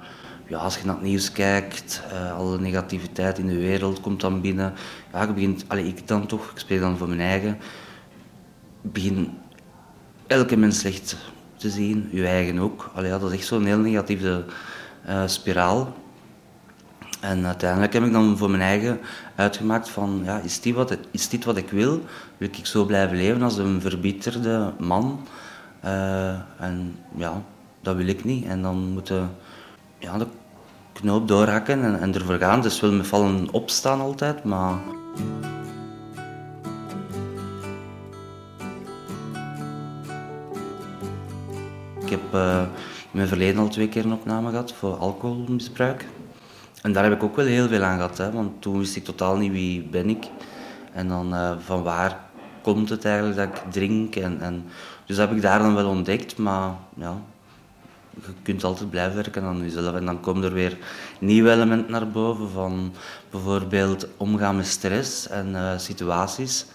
ja, 0.48 0.59
als 0.59 0.78
je 0.78 0.85
naar 0.85 0.94
het 0.94 1.04
nieuws 1.04 1.32
kijkt, 1.32 2.02
alle 2.37 2.59
negativiteit 2.59 3.38
in 3.38 3.46
de 3.46 3.59
wereld 3.59 4.00
komt 4.00 4.20
dan 4.20 4.40
binnen. 4.40 4.72
Ja, 5.12 5.22
je 5.22 5.32
begint, 5.32 5.64
allee, 5.68 5.87
ik 5.87 6.09
dan 6.09 6.26
toch, 6.26 6.50
ik 6.50 6.59
spreek 6.59 6.80
dan 6.80 6.96
voor 6.96 7.09
mijn 7.09 7.20
eigen, 7.20 7.59
begin 8.82 9.38
elke 10.26 10.56
mens 10.56 10.78
slecht 10.78 11.16
zien, 11.70 12.09
je 12.11 12.26
eigen 12.26 12.59
ook. 12.59 12.90
Allee, 12.94 13.11
dat 13.11 13.22
is 13.22 13.38
echt 13.38 13.46
zo'n 13.46 13.64
heel 13.64 13.79
negatieve 13.79 14.44
eh, 15.05 15.22
spiraal. 15.26 15.94
En 17.20 17.46
uiteindelijk 17.46 17.92
heb 17.92 18.05
ik 18.05 18.12
dan 18.12 18.37
voor 18.37 18.50
mijn 18.50 18.62
eigen 18.62 19.00
uitgemaakt 19.35 19.88
van, 19.88 20.20
ja, 20.24 20.38
is, 20.38 20.61
dit 20.61 20.74
wat, 20.74 20.98
is 21.11 21.29
dit 21.29 21.44
wat 21.44 21.57
ik 21.57 21.70
wil? 21.70 22.05
Wil 22.37 22.48
ik 22.52 22.66
zo 22.66 22.85
blijven 22.85 23.16
leven 23.16 23.42
als 23.42 23.59
een 23.59 23.81
verbitterde 23.81 24.72
man? 24.79 25.26
Eh, 25.81 26.29
en 26.59 26.98
ja, 27.16 27.42
dat 27.81 27.96
wil 27.96 28.07
ik 28.07 28.24
niet. 28.24 28.44
En 28.44 28.62
dan 28.62 28.76
moeten 28.92 29.31
ja, 29.98 30.18
de 30.18 30.26
knoop 30.92 31.29
doorhakken 31.29 31.85
en, 31.85 32.00
en 32.00 32.14
ervoor 32.14 32.38
gaan. 32.38 32.61
Dus 32.61 32.81
wel 32.81 32.92
met 32.92 33.07
vallen 33.07 33.48
opstaan 33.52 34.00
altijd, 34.00 34.44
maar... 34.44 34.79
heb 42.31 42.40
eh, 42.40 42.62
in 43.02 43.10
mijn 43.10 43.29
verleden 43.29 43.60
al 43.60 43.68
twee 43.68 43.88
keer 43.88 44.04
een 44.04 44.12
opname 44.12 44.50
gehad 44.50 44.72
voor 44.72 44.96
alcoholmisbruik. 44.96 46.06
En 46.83 46.92
daar 46.92 47.04
heb 47.04 47.12
ik 47.12 47.22
ook 47.22 47.37
wel 47.37 47.46
heel 47.46 47.68
veel 47.68 47.83
aan 47.83 47.96
gehad, 47.96 48.18
hè, 48.18 48.33
want 48.33 48.62
toen 48.62 48.79
wist 48.79 48.96
ik 48.96 49.04
totaal 49.04 49.37
niet 49.37 49.52
wie 49.52 49.83
ben 49.83 50.08
ik. 50.08 50.24
En 50.92 51.08
dan 51.08 51.35
eh, 51.35 51.52
van 51.58 51.83
waar 51.83 52.20
komt 52.62 52.88
het 52.88 53.04
eigenlijk 53.04 53.37
dat 53.37 53.46
ik 53.46 53.72
drink. 53.72 54.16
En, 54.16 54.40
en, 54.40 54.64
dus 55.06 55.16
dat 55.16 55.29
heb 55.29 55.37
ik 55.37 55.42
daar 55.42 55.58
dan 55.58 55.74
wel 55.74 55.88
ontdekt, 55.88 56.37
maar 56.37 56.70
ja, 56.94 57.16
je 58.10 58.33
kunt 58.42 58.64
altijd 58.64 58.90
blijven 58.90 59.14
werken 59.16 59.42
aan 59.42 59.62
jezelf. 59.62 59.94
En 59.94 60.04
dan 60.04 60.20
komen 60.20 60.44
er 60.44 60.52
weer 60.52 60.79
nieuwe 61.18 61.50
elementen 61.50 61.90
naar 61.90 62.08
boven, 62.08 62.50
van 62.50 62.92
bijvoorbeeld 63.31 64.06
omgaan 64.16 64.56
met 64.56 64.66
stress 64.66 65.29
en 65.29 65.56
eh, 65.56 65.79
situaties. 65.79 66.66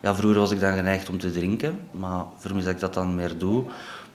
Ja, 0.00 0.14
vroeger 0.14 0.40
was 0.40 0.50
ik 0.50 0.60
dan 0.60 0.74
geneigd 0.74 1.08
om 1.08 1.18
te 1.18 1.32
drinken, 1.32 1.80
maar 1.90 2.24
vermis 2.36 2.64
dat 2.64 2.74
ik 2.74 2.80
dat 2.80 2.94
dan 2.94 3.14
meer 3.14 3.38
doe, 3.38 3.64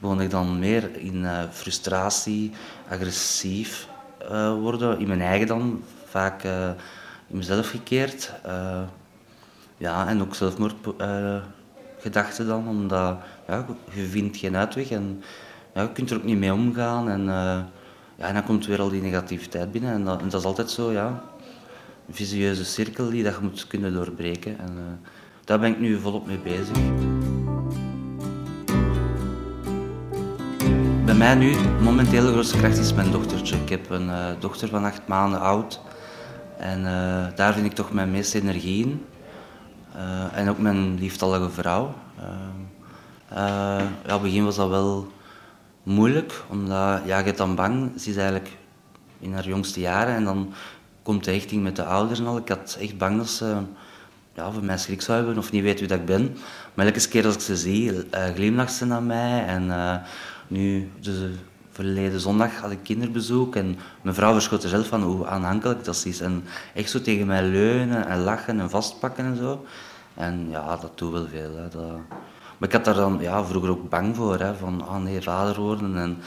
begon 0.03 0.21
ik 0.21 0.29
dan 0.29 0.59
meer 0.59 0.97
in 0.97 1.25
eh, 1.25 1.43
frustratie, 1.51 2.51
agressief 2.89 3.87
eh, 4.29 4.53
worden, 4.53 4.99
in 4.99 5.07
mijn 5.07 5.21
eigen 5.21 5.47
dan, 5.47 5.83
vaak 6.05 6.43
eh, 6.43 6.67
in 7.27 7.37
mezelf 7.37 7.69
gekeerd. 7.69 8.31
Ja, 9.77 10.07
en 10.07 10.21
ook 10.21 10.35
zelfmoordgedachten 10.35 12.47
dan, 12.47 12.67
omdat 12.67 13.17
ja, 13.47 13.65
je 13.93 14.05
vindt 14.05 14.37
geen 14.37 14.55
uitweg 14.55 14.91
en 14.91 15.23
ja, 15.73 15.81
je 15.81 15.91
kunt 15.91 16.09
er 16.09 16.17
ook 16.17 16.23
niet 16.23 16.37
mee 16.37 16.53
omgaan. 16.53 17.09
En, 17.09 17.25
ja, 18.15 18.27
en 18.27 18.33
dan 18.33 18.43
komt 18.43 18.65
weer 18.65 18.81
al 18.81 18.89
die 18.89 19.01
negativiteit 19.01 19.71
binnen. 19.71 19.93
En 19.93 20.03
dat, 20.03 20.19
dat 20.19 20.33
is 20.33 20.45
altijd 20.45 20.71
zo, 20.71 20.91
ja, 20.91 21.23
een 22.07 22.13
visueuze 22.13 22.65
cirkel 22.65 23.09
die 23.09 23.23
dat 23.23 23.35
je 23.35 23.41
moet 23.41 23.67
kunnen 23.67 23.93
doorbreken. 23.93 24.59
En 24.59 24.99
daar 25.43 25.59
ben 25.59 25.71
ik 25.71 25.79
nu 25.79 25.99
volop 25.99 26.27
mee 26.27 26.39
bezig. 26.39 26.77
Mij 31.23 31.35
nu, 31.35 31.55
momenteel 31.81 32.25
de 32.25 32.31
grootste 32.31 32.57
kracht 32.57 32.77
is 32.77 32.93
mijn 32.93 33.11
dochtertje. 33.11 33.55
Ik 33.55 33.69
heb 33.69 33.89
een 33.89 34.07
uh, 34.07 34.27
dochter 34.39 34.69
van 34.69 34.83
acht 34.83 35.01
maanden 35.07 35.39
oud. 35.39 35.81
En 36.57 36.79
uh, 36.79 37.25
daar 37.35 37.53
vind 37.53 37.65
ik 37.65 37.73
toch 37.73 37.91
mijn 37.91 38.11
meeste 38.11 38.41
energie 38.41 38.85
in. 38.85 39.05
Uh, 39.95 40.37
en 40.37 40.49
ook 40.49 40.57
mijn 40.57 40.99
lieftallige 40.99 41.49
vrouw. 41.49 41.93
ja, 44.05 44.19
begin 44.21 44.43
was 44.43 44.55
dat 44.55 44.69
wel 44.69 45.11
moeilijk, 45.83 46.43
omdat 46.49 47.01
ja, 47.05 47.19
je 47.19 47.33
dan 47.33 47.55
bang. 47.55 47.91
Ze 48.01 48.09
is 48.09 48.15
eigenlijk 48.15 48.49
in 49.19 49.33
haar 49.33 49.47
jongste 49.47 49.79
jaren 49.79 50.15
en 50.15 50.23
dan 50.23 50.53
komt 51.03 51.23
de 51.23 51.31
hechting 51.31 51.63
met 51.63 51.75
de 51.75 51.83
ouders 51.83 52.19
en 52.19 52.25
al. 52.25 52.37
Ik 52.37 52.49
had 52.49 52.77
echt 52.79 52.97
bang 52.97 53.17
dat 53.17 53.29
ze 53.29 53.55
ja, 54.33 54.51
voor 54.51 54.63
mij 54.63 54.77
schrik 54.77 55.01
zou 55.01 55.17
hebben 55.17 55.37
of 55.37 55.51
niet 55.51 55.63
weet 55.63 55.79
wie 55.79 55.87
dat 55.87 55.99
ik 55.99 56.05
ben. 56.05 56.37
Maar 56.73 56.85
elke 56.85 57.07
keer 57.07 57.25
als 57.25 57.35
ik 57.35 57.41
ze 57.41 57.57
zie, 57.57 57.91
glimlacht 58.35 58.73
ze 58.73 58.85
naar 58.85 59.03
mij. 59.03 59.45
En 59.45 59.71
nu, 60.53 60.91
dus, 60.99 61.17
verleden 61.71 62.19
zondag 62.19 62.59
had 62.59 62.71
ik 62.71 62.83
kinderbezoek 62.83 63.55
en 63.55 63.77
mijn 64.01 64.15
vrouw 64.15 64.33
verschoot 64.33 64.63
er 64.63 64.69
zelf 64.69 64.87
van 64.87 65.03
hoe 65.03 65.27
aanhankelijk 65.27 65.83
dat 65.83 66.03
is. 66.05 66.21
En 66.21 66.43
echt 66.73 66.89
zo 66.89 67.01
tegen 67.01 67.27
mij 67.27 67.43
leunen 67.43 68.07
en 68.07 68.19
lachen 68.19 68.59
en 68.59 68.69
vastpakken 68.69 69.25
en 69.25 69.37
zo. 69.37 69.65
En 70.13 70.47
ja, 70.49 70.77
dat 70.77 70.97
doet 70.97 71.11
wel 71.11 71.27
veel. 71.27 71.55
Hè. 71.55 71.69
Dat... 71.69 71.91
Maar 72.57 72.69
ik 72.69 72.71
had 72.71 72.85
daar 72.85 72.93
dan 72.93 73.17
ja, 73.21 73.45
vroeger 73.45 73.69
ook 73.69 73.89
bang 73.89 74.15
voor, 74.15 74.39
hè, 74.39 74.55
van 74.55 74.81
oh 74.81 74.97
nee, 74.97 75.21
vader 75.21 75.61
worden. 75.61 75.97
En 75.97 76.17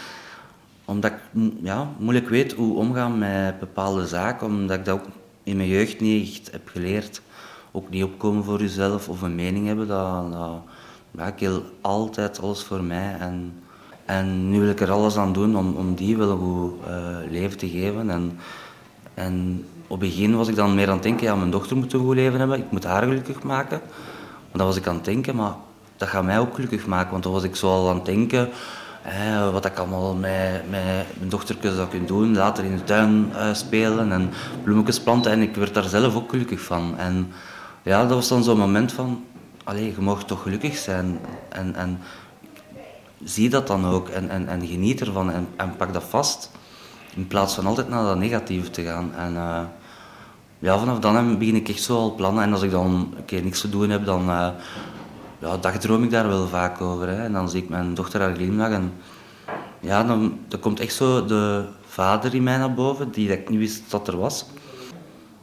omdat 0.84 1.10
ik 1.10 1.42
ja, 1.62 1.88
moeilijk 1.98 2.28
weet 2.28 2.52
hoe 2.52 2.76
omgaan 2.76 3.18
met 3.18 3.58
bepaalde 3.58 4.06
zaken, 4.06 4.46
omdat 4.46 4.78
ik 4.78 4.84
dat 4.84 4.98
ook 4.98 5.06
in 5.42 5.56
mijn 5.56 5.68
jeugd 5.68 6.00
niet 6.00 6.38
echt 6.38 6.52
heb 6.52 6.68
geleerd. 6.68 7.22
Ook 7.72 7.90
niet 7.90 8.04
opkomen 8.04 8.44
voor 8.44 8.60
jezelf 8.60 9.08
of 9.08 9.22
een 9.22 9.34
mening 9.34 9.66
hebben. 9.66 9.88
Dat, 9.88 10.62
ja, 11.10 11.26
ik 11.26 11.38
wil 11.38 11.62
altijd 11.80 12.40
alles 12.40 12.62
voor 12.62 12.82
mij. 12.82 13.16
En, 13.18 13.52
en 14.06 14.50
nu 14.50 14.60
wil 14.60 14.68
ik 14.68 14.80
er 14.80 14.90
alles 14.90 15.16
aan 15.16 15.32
doen 15.32 15.56
om, 15.56 15.74
om 15.74 15.94
die 15.94 16.16
wel 16.16 16.36
goed 16.36 16.72
uh, 16.88 17.30
leven 17.30 17.58
te 17.58 17.68
geven. 17.68 18.10
En, 18.10 18.38
en 19.14 19.64
op 19.86 20.00
het 20.00 20.08
begin 20.08 20.36
was 20.36 20.48
ik 20.48 20.54
dan 20.56 20.74
meer 20.74 20.86
aan 20.86 20.94
het 20.94 21.02
denken, 21.02 21.26
ja, 21.26 21.36
mijn 21.36 21.50
dochter 21.50 21.76
moet 21.76 21.92
een 21.92 22.00
goed 22.00 22.14
leven 22.14 22.38
hebben, 22.38 22.58
ik 22.58 22.70
moet 22.70 22.84
haar 22.84 23.02
gelukkig 23.02 23.42
maken. 23.42 23.80
Want 24.40 24.58
dat 24.58 24.66
was 24.66 24.76
ik 24.76 24.86
aan 24.86 24.94
het 24.94 25.04
denken, 25.04 25.36
maar 25.36 25.54
dat 25.96 26.08
gaat 26.08 26.24
mij 26.24 26.38
ook 26.38 26.54
gelukkig 26.54 26.86
maken. 26.86 27.10
Want 27.10 27.22
dan 27.22 27.32
was 27.32 27.42
ik 27.42 27.56
zo 27.56 27.68
al 27.68 27.88
aan 27.88 27.94
het 27.94 28.04
denken, 28.04 28.48
hè, 29.02 29.50
wat 29.50 29.64
ik 29.64 29.78
allemaal 29.78 30.14
met, 30.14 30.70
mijn 30.70 31.06
dochtertje 31.18 31.74
zou 31.74 31.88
kunnen 31.88 32.08
doen. 32.08 32.36
Later 32.36 32.64
in 32.64 32.76
de 32.76 32.84
tuin 32.84 33.32
uh, 33.32 33.54
spelen 33.54 34.12
en 34.12 34.30
bloemetjes 34.62 35.00
planten. 35.00 35.32
En 35.32 35.40
ik 35.40 35.54
werd 35.54 35.74
daar 35.74 35.88
zelf 35.88 36.16
ook 36.16 36.30
gelukkig 36.30 36.60
van. 36.60 36.98
En 36.98 37.32
ja, 37.82 38.00
dat 38.02 38.10
was 38.10 38.28
dan 38.28 38.44
zo'n 38.44 38.58
moment 38.58 38.92
van, 38.92 39.24
allee, 39.64 39.84
je 39.84 40.00
mag 40.00 40.24
toch 40.24 40.42
gelukkig 40.42 40.76
zijn. 40.76 41.18
En, 41.48 41.74
en 41.74 41.98
zie 43.26 43.48
dat 43.48 43.66
dan 43.66 43.86
ook 43.86 44.08
en, 44.08 44.30
en, 44.30 44.48
en 44.48 44.66
geniet 44.66 45.00
ervan 45.00 45.30
en, 45.30 45.48
en 45.56 45.76
pak 45.76 45.92
dat 45.92 46.04
vast. 46.04 46.50
In 47.14 47.26
plaats 47.26 47.54
van 47.54 47.66
altijd 47.66 47.88
naar 47.88 48.04
dat 48.04 48.18
negatieve 48.18 48.70
te 48.70 48.82
gaan. 48.82 49.14
En 49.14 49.32
uh, 49.32 49.60
ja, 50.58 50.78
vanaf 50.78 50.98
dan 50.98 51.38
begin 51.38 51.54
ik 51.54 51.68
echt 51.68 51.82
zo 51.82 51.96
al 51.96 52.14
plannen. 52.14 52.42
En 52.42 52.52
als 52.52 52.62
ik 52.62 52.70
dan 52.70 53.12
een 53.16 53.24
keer 53.24 53.42
niks 53.42 53.60
te 53.60 53.70
doen 53.70 53.90
heb, 53.90 54.04
dan 54.04 54.28
uh, 54.28 54.48
ja, 55.38 55.56
dagdroom 55.56 56.02
ik 56.02 56.10
daar 56.10 56.28
wel 56.28 56.46
vaak 56.46 56.80
over. 56.80 57.08
Hè. 57.08 57.24
En 57.24 57.32
dan 57.32 57.50
zie 57.50 57.62
ik 57.62 57.68
mijn 57.68 57.94
dochter 57.94 58.20
haar 58.20 58.34
glimlach. 58.34 58.70
En 58.70 58.92
ja, 59.80 60.04
dan, 60.04 60.38
dan 60.48 60.60
komt 60.60 60.80
echt 60.80 60.94
zo 60.94 61.24
de 61.24 61.64
vader 61.86 62.34
in 62.34 62.42
mij 62.42 62.56
naar 62.56 62.74
boven, 62.74 63.10
die 63.10 63.28
dat 63.28 63.38
ik 63.38 63.48
niet 63.48 63.58
wist 63.58 63.90
dat 63.90 64.08
er 64.08 64.18
was. 64.18 64.46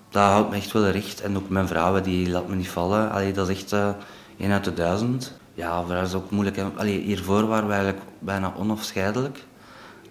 Dat 0.10 0.24
houdt 0.24 0.50
me 0.50 0.56
echt 0.56 0.72
wel 0.72 0.88
recht. 0.88 1.22
En 1.22 1.38
ook 1.38 1.50
mijn 1.50 1.68
vrouw, 1.68 2.02
die 2.02 2.30
laat 2.30 2.48
me 2.48 2.56
niet 2.56 2.70
vallen. 2.70 3.12
Allee, 3.12 3.34
dat 3.34 3.50
is 3.50 3.56
echt 3.56 3.74
uh, 3.74 3.90
één 4.38 4.52
uit 4.52 4.64
de 4.64 4.74
duizend. 4.74 5.42
Ja, 5.54 5.86
haar 5.86 6.04
is 6.04 6.14
ook 6.14 6.32
moeilijk. 6.32 6.64
Hiervoor 6.82 7.48
waren 7.48 7.68
we 7.68 7.74
eigenlijk 7.74 8.04
bijna 8.20 8.54
onafscheidelijk. 8.58 9.44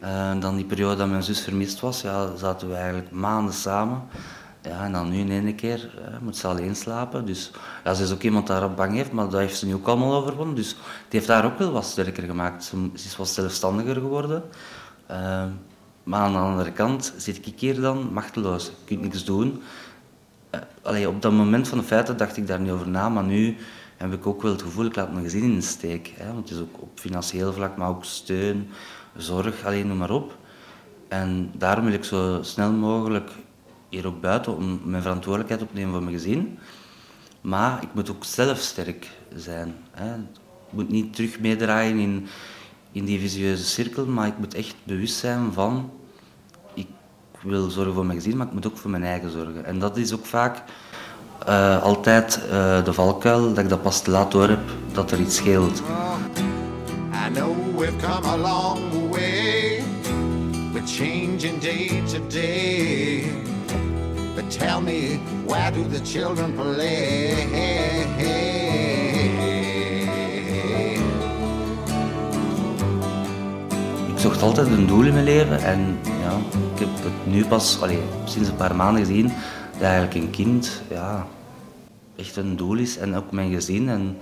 Uh, 0.03 0.41
dan 0.41 0.57
die 0.57 0.65
periode 0.65 0.97
dat 0.97 1.09
mijn 1.09 1.23
zus 1.23 1.41
vermist 1.41 1.81
was, 1.81 2.01
ja, 2.01 2.37
zaten 2.37 2.69
we 2.69 2.75
eigenlijk 2.75 3.11
maanden 3.11 3.55
samen. 3.55 4.03
Ja, 4.63 4.85
en 4.85 4.93
dan 4.93 5.11
nu 5.11 5.19
in 5.19 5.31
één 5.31 5.55
keer 5.55 5.91
uh, 5.99 6.19
moet 6.21 6.37
ze 6.37 6.47
alleen 6.47 6.77
slapen. 6.77 7.27
Dus 7.27 7.51
ja, 7.85 7.95
ze 7.95 8.03
is 8.03 8.13
ook 8.13 8.23
iemand 8.23 8.47
daar 8.47 8.75
bang 8.75 8.95
heeft, 8.95 9.13
maar 9.13 9.29
dat 9.29 9.41
heeft 9.41 9.59
ze 9.59 9.67
nu 9.67 9.75
ook 9.75 9.87
allemaal 9.87 10.15
overwonnen. 10.15 10.55
Dus 10.55 10.69
die 11.09 11.19
heeft 11.19 11.29
haar 11.29 11.45
ook 11.45 11.59
wel 11.59 11.73
wat 11.73 11.85
sterker 11.85 12.23
gemaakt. 12.23 12.65
Ze, 12.65 12.91
is 12.93 13.17
wat 13.17 13.29
zelfstandiger 13.29 13.95
geworden. 13.95 14.43
Uh, 15.11 15.45
maar 16.03 16.21
aan 16.21 16.33
de 16.33 16.39
andere 16.39 16.73
kant 16.73 17.15
zit 17.17 17.47
ik 17.47 17.61
hier 17.61 17.81
dan 17.81 18.13
machteloos. 18.13 18.65
Je 18.65 18.73
kunt 18.85 19.03
niks 19.03 19.25
doen. 19.25 19.63
Allee, 20.83 21.09
op 21.09 21.23
dat 21.23 21.33
moment 21.33 21.69
van 21.69 21.79
de 21.79 21.85
feiten 21.85 22.17
dacht 22.17 22.37
ik 22.37 22.47
daar 22.47 22.61
niet 22.61 22.71
over 22.71 22.89
na, 22.89 23.09
maar 23.09 23.25
nu 23.25 23.57
heb 24.11 24.13
ik 24.13 24.27
ook 24.27 24.43
wel 24.43 24.53
het 24.53 24.63
gevoel, 24.63 24.87
ik 24.87 24.97
laat 24.97 25.13
mijn 25.13 25.25
gezin 25.25 25.43
in 25.43 25.55
de 25.55 25.61
steek. 25.61 26.13
Hè? 26.17 26.27
Want 26.27 26.49
het 26.49 26.59
is 26.59 26.63
ook 26.63 26.83
op 26.83 26.91
financieel 26.95 27.53
vlak, 27.53 27.77
maar 27.77 27.89
ook 27.89 28.05
steun, 28.05 28.69
zorg, 29.17 29.65
alleen 29.65 29.87
noem 29.87 29.97
maar 29.97 30.11
op. 30.11 30.37
En 31.09 31.51
daarom 31.57 31.85
wil 31.85 31.95
ik 31.95 32.05
zo 32.05 32.39
snel 32.43 32.73
mogelijk 32.73 33.31
hier 33.89 34.07
ook 34.07 34.21
buiten 34.21 34.57
om 34.57 34.81
mijn 34.85 35.03
verantwoordelijkheid 35.03 35.63
op 35.63 35.69
te 35.69 35.75
nemen 35.75 35.93
voor 35.93 36.03
mijn 36.03 36.17
gezin. 36.17 36.59
Maar 37.41 37.83
ik 37.83 37.95
moet 37.95 38.11
ook 38.11 38.25
zelf 38.25 38.59
sterk 38.59 39.11
zijn. 39.35 39.75
Hè? 39.91 40.15
Ik 40.15 40.73
moet 40.73 40.89
niet 40.89 41.15
terug 41.15 41.41
meedraaien 41.41 41.99
in, 41.99 42.27
in 42.93 43.05
die 43.05 43.21
visieuze 43.21 43.65
cirkel, 43.65 44.07
maar 44.07 44.27
ik 44.27 44.39
moet 44.39 44.55
echt 44.55 44.75
bewust 44.85 45.17
zijn 45.17 45.53
van 45.53 45.91
ik 46.75 47.51
wil 47.51 47.71
zorgen 47.71 47.95
voor 47.95 48.07
mijn 48.07 48.19
gezin, 48.21 48.37
maar 48.37 48.47
ik 48.47 48.53
moet 48.53 48.67
ook 48.67 48.77
voor 48.77 48.91
mijn 48.91 49.05
eigen 49.05 49.31
zorgen. 49.31 49.65
En 49.65 49.79
dat 49.79 49.97
is 49.97 50.13
ook 50.13 50.27
vaak 50.27 50.63
uh, 51.49 51.83
altijd 51.83 52.41
uh, 52.53 52.85
de 52.85 52.93
valkuil 52.93 53.49
dat 53.49 53.65
ik 53.65 53.69
dat 53.69 53.83
pas 53.83 54.03
te 54.03 54.11
laat 54.11 54.31
door 54.31 54.49
heb 54.49 54.61
dat 54.93 55.11
er 55.11 55.21
iets 55.21 55.37
scheelt. 55.37 55.83
I 57.29 57.33
know 57.33 57.55
we've 57.77 57.97
come 57.97 58.27
a 58.27 58.37
long 58.37 59.11
way. 59.11 59.83
We're 60.73 60.87
changing 60.87 61.59
day 61.61 62.03
to 62.13 62.19
day. 62.29 63.25
But 64.35 64.51
tell 64.59 64.81
me, 64.81 65.19
where 65.47 65.73
do 65.73 65.89
the 65.89 66.01
children 66.05 66.55
play? 66.55 67.31
Ik 74.15 74.19
zocht 74.19 74.43
altijd 74.43 74.67
een 74.67 74.87
doel 74.87 75.05
in 75.05 75.13
mijn 75.13 75.25
leven 75.25 75.63
en 75.63 75.99
ja, 76.05 76.59
ik 76.75 76.79
heb 76.79 76.89
het 77.03 77.33
nu 77.33 77.45
pas 77.45 77.79
allee, 77.81 78.03
sinds 78.25 78.49
een 78.49 78.57
paar 78.57 78.77
maanden 78.77 79.07
gezien 79.07 79.33
dat 79.83 79.91
eigenlijk 79.91 80.25
een 80.25 80.31
kind 80.31 80.83
ja, 80.91 81.27
echt 82.17 82.37
een 82.37 82.57
doel 82.57 82.77
is 82.77 82.99
en 82.99 83.15
ook 83.15 83.33
mijn 83.33 83.53
gezin. 83.53 83.89
En, 83.89 84.19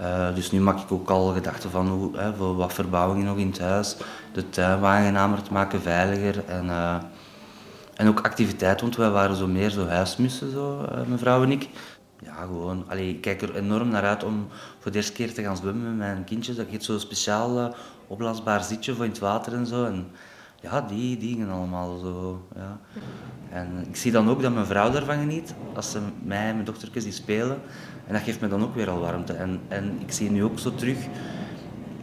uh, 0.00 0.34
dus 0.34 0.50
nu 0.50 0.60
maak 0.60 0.80
ik 0.80 0.92
ook 0.92 1.10
al 1.10 1.32
gedachten 1.32 1.70
van 1.70 1.88
hoe, 1.88 2.16
hè, 2.16 2.34
voor 2.34 2.56
wat 2.56 2.72
verbouwingen 2.72 3.26
nog 3.26 3.36
in 3.36 3.46
het 3.46 3.58
huis, 3.58 3.96
de 4.32 4.48
tuin 4.48 4.84
aangenamer 4.84 5.42
te 5.42 5.52
maken, 5.52 5.82
veiliger. 5.82 6.44
En, 6.46 6.64
uh, 6.64 6.96
en 7.94 8.08
ook 8.08 8.20
activiteit, 8.20 8.80
want 8.80 8.96
wij 8.96 9.10
waren 9.10 9.36
zo 9.36 9.46
meer 9.46 9.70
zo 9.70 9.86
huismussen, 9.86 10.50
zo, 10.50 10.86
uh, 10.92 11.06
mevrouw 11.06 11.42
en 11.42 11.50
ik. 11.50 11.68
Ja, 12.24 12.34
gewoon. 12.34 12.84
Allee, 12.88 13.08
ik 13.08 13.20
kijk 13.20 13.42
er 13.42 13.56
enorm 13.56 13.88
naar 13.88 14.04
uit 14.04 14.24
om 14.24 14.48
voor 14.78 14.90
de 14.90 14.96
eerste 14.96 15.12
keer 15.12 15.34
te 15.34 15.42
gaan 15.42 15.56
zwemmen 15.56 15.88
met 15.88 15.96
mijn 15.96 16.24
kindjes. 16.24 16.56
Dat 16.56 16.66
geeft 16.70 16.84
zo'n 16.84 17.00
speciaal 17.00 17.74
opblaasbaar 18.06 18.64
zitje 18.64 18.94
voor 18.94 19.04
in 19.04 19.10
het 19.10 19.20
water 19.20 19.52
en 19.52 19.66
zo. 19.66 19.84
En, 19.84 20.06
ja, 20.62 20.80
die 20.80 21.16
dingen 21.16 21.48
allemaal 21.50 21.98
zo. 21.98 22.46
Ja. 22.54 22.78
En 23.50 23.84
ik 23.88 23.96
zie 23.96 24.12
dan 24.12 24.28
ook 24.28 24.42
dat 24.42 24.54
mijn 24.54 24.66
vrouw 24.66 24.90
daarvan 24.90 25.18
geniet, 25.18 25.54
als 25.74 25.90
ze 25.90 26.00
mij 26.22 26.48
en 26.48 26.54
mijn 26.54 26.64
dochtertjes 26.64 27.04
die 27.04 27.12
spelen. 27.12 27.60
En 28.06 28.12
dat 28.12 28.22
geeft 28.22 28.40
me 28.40 28.48
dan 28.48 28.62
ook 28.62 28.74
weer 28.74 28.90
al 28.90 29.00
warmte. 29.00 29.32
En, 29.32 29.60
en 29.68 29.96
ik 30.00 30.12
zie 30.12 30.30
nu 30.30 30.44
ook 30.44 30.58
zo 30.58 30.74
terug 30.74 30.96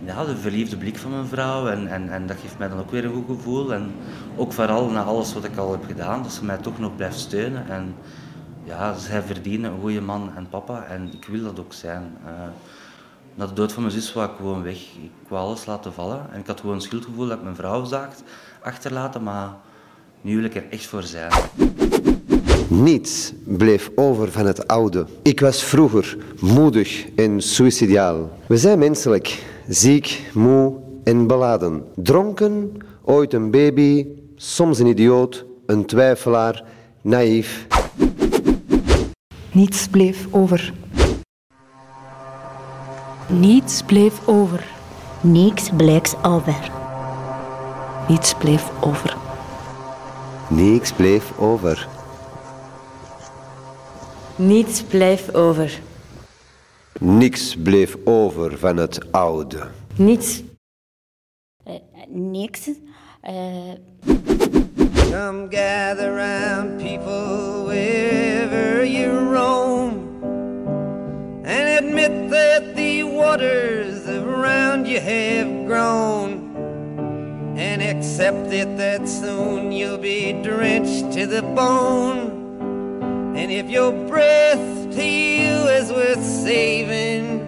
ja, 0.05 0.25
de 0.25 0.37
verliefde 0.37 0.77
blik 0.77 0.97
van 0.97 1.11
mijn 1.11 1.25
vrouw. 1.25 1.67
En, 1.67 1.87
en, 1.87 2.09
en 2.09 2.27
dat 2.27 2.37
geeft 2.41 2.57
mij 2.57 2.69
dan 2.69 2.79
ook 2.79 2.91
weer 2.91 3.05
een 3.05 3.13
goed 3.13 3.37
gevoel. 3.37 3.73
En 3.73 3.91
ook 4.35 4.53
vooral 4.53 4.89
na 4.89 5.03
alles 5.03 5.33
wat 5.33 5.43
ik 5.43 5.57
al 5.57 5.71
heb 5.71 5.85
gedaan, 5.85 6.23
dat 6.23 6.31
ze 6.31 6.45
mij 6.45 6.57
toch 6.57 6.79
nog 6.79 6.95
blijft 6.95 7.19
steunen. 7.19 7.69
En 7.69 7.95
ja, 8.63 8.97
zij 8.97 9.21
verdienen 9.21 9.71
een 9.71 9.79
goede 9.79 10.01
man 10.01 10.31
en 10.35 10.49
papa. 10.49 10.83
En 10.83 11.09
ik 11.13 11.25
wil 11.25 11.43
dat 11.43 11.59
ook 11.59 11.73
zijn. 11.73 12.17
Uh, 12.25 12.31
na 13.35 13.45
de 13.45 13.53
dood 13.53 13.71
van 13.71 13.83
mijn 13.83 13.93
zus 13.93 14.13
wou 14.13 14.29
ik 14.29 14.35
gewoon 14.35 14.63
weg. 14.63 14.77
Ik 14.77 15.27
wou 15.27 15.45
alles 15.45 15.65
laten 15.65 15.93
vallen. 15.93 16.25
En 16.31 16.39
ik 16.39 16.47
had 16.47 16.59
gewoon 16.59 16.75
een 16.75 16.81
schuldgevoel 16.81 17.27
dat 17.27 17.37
ik 17.37 17.43
mijn 17.43 17.55
vrouw 17.55 17.83
zaagt 17.83 18.23
achterlaten, 18.61 19.23
maar 19.23 19.49
nu 20.21 20.35
wil 20.35 20.45
ik 20.45 20.55
er 20.55 20.65
echt 20.69 20.85
voor 20.85 21.03
zijn. 21.03 21.31
Niets 22.67 23.33
bleef 23.43 23.91
over 23.95 24.31
van 24.31 24.45
het 24.45 24.67
oude. 24.67 25.05
Ik 25.21 25.39
was 25.39 25.63
vroeger 25.63 26.17
moedig 26.39 27.05
en 27.15 27.41
suicidaal. 27.41 28.29
We 28.47 28.57
zijn 28.57 28.79
menselijk, 28.79 29.43
ziek, 29.67 30.21
moe 30.33 30.73
en 31.03 31.27
beladen. 31.27 31.83
Dronken, 31.95 32.71
ooit 33.01 33.33
een 33.33 33.51
baby, 33.51 34.07
soms 34.35 34.79
een 34.79 34.87
idioot, 34.87 35.45
een 35.65 35.85
twijfelaar, 35.85 36.63
naïef. 37.01 37.67
Niets 39.51 39.87
bleef 39.87 40.27
over. 40.31 40.73
Niets 43.29 43.81
bleef 43.85 44.27
over. 44.27 44.63
Niks 45.21 45.69
bleef 45.69 46.13
over. 46.23 46.71
Niets 48.07 48.33
bleef 48.33 48.71
over. 48.81 49.15
Niks 50.49 50.91
bleef 50.91 51.39
over. 51.39 51.87
Niets 54.35 54.81
bleef 54.83 55.33
over. 55.33 55.79
Niks 56.99 57.55
bleef 57.55 57.95
over 58.05 58.57
van 58.57 58.77
het 58.77 59.11
oude. 59.11 59.67
Niets. 59.95 60.41
Niks. 62.07 62.69
eh, 63.21 63.73
Come 65.11 65.47
gather 65.49 66.13
round 66.15 66.77
people 66.81 67.63
wherever 67.65 68.85
you 68.85 69.33
roam 69.33 70.07
and 71.43 71.77
admit 71.85 72.29
that 72.29 72.75
waters 73.29 74.07
around 74.07 74.87
you 74.87 74.99
have 74.99 75.67
grown 75.67 76.29
and 77.55 77.79
accept 77.79 78.51
it 78.51 78.75
that 78.75 79.07
soon 79.07 79.71
you'll 79.71 79.99
be 79.99 80.33
drenched 80.41 81.11
to 81.13 81.27
the 81.27 81.43
bone. 81.43 82.21
And 83.37 83.51
if 83.51 83.69
your 83.69 83.91
breath 84.09 84.67
to 84.95 85.03
you 85.03 85.53
is 85.77 85.91
worth 85.91 86.23
saving, 86.23 87.45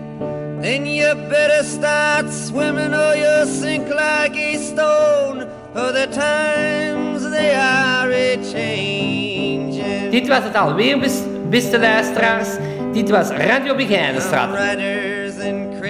then 0.61 0.85
you 0.85 1.15
better 1.35 1.63
start 1.63 2.29
swimming 2.31 2.93
or 2.93 3.15
you'll 3.15 3.47
sink 3.47 3.89
like 3.89 4.35
a 4.35 4.57
stone. 4.57 5.49
For 5.73 5.91
the 5.99 6.05
times 6.13 7.27
they 7.31 7.55
are 7.55 8.11
a 8.11 8.35
changing. 8.53 10.11
Dit 10.11 10.27
was 10.27 10.43
het 10.43 10.55
alweer, 10.55 10.99
bes- 10.99 11.25
beste 11.49 11.79
luisteraars. 11.79 12.49
Dit 12.93 13.09
was 13.09 13.29
Radio 13.29 13.75
Begijnenstraat. 13.75 14.49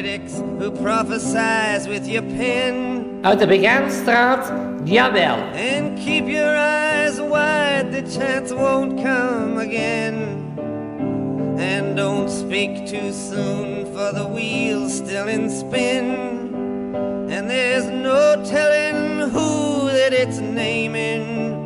Critics 0.02 0.39
who 0.58 0.72
prophesize 0.72 1.88
with 1.88 2.08
your 2.08 2.24
pen. 2.24 3.20
Uit 3.22 3.39
de 3.39 3.47
Begijnenstraat, 3.47 4.52
jawel. 4.84 5.38
And 5.54 5.95
keep 5.99 6.28
your 6.28 6.56
eyes 6.56 7.20
wide, 7.20 7.91
the 7.91 8.02
chance 8.02 8.52
won't 8.52 8.99
come 9.04 9.60
again. 9.60 10.56
And 11.60 11.95
don't 11.95 12.30
speak 12.30 12.88
too 12.88 13.14
soon, 13.14 13.86
for 13.93 14.12
the 14.12 14.26
wheel's 14.26 14.97
still 14.97 15.28
in 15.28 15.52
spin. 15.52 16.06
And 17.30 17.47
there's 17.47 17.86
no 17.86 18.43
telling 18.43 19.30
who 19.30 19.86
that 19.91 20.14
it's 20.14 20.39
naming. 20.39 21.60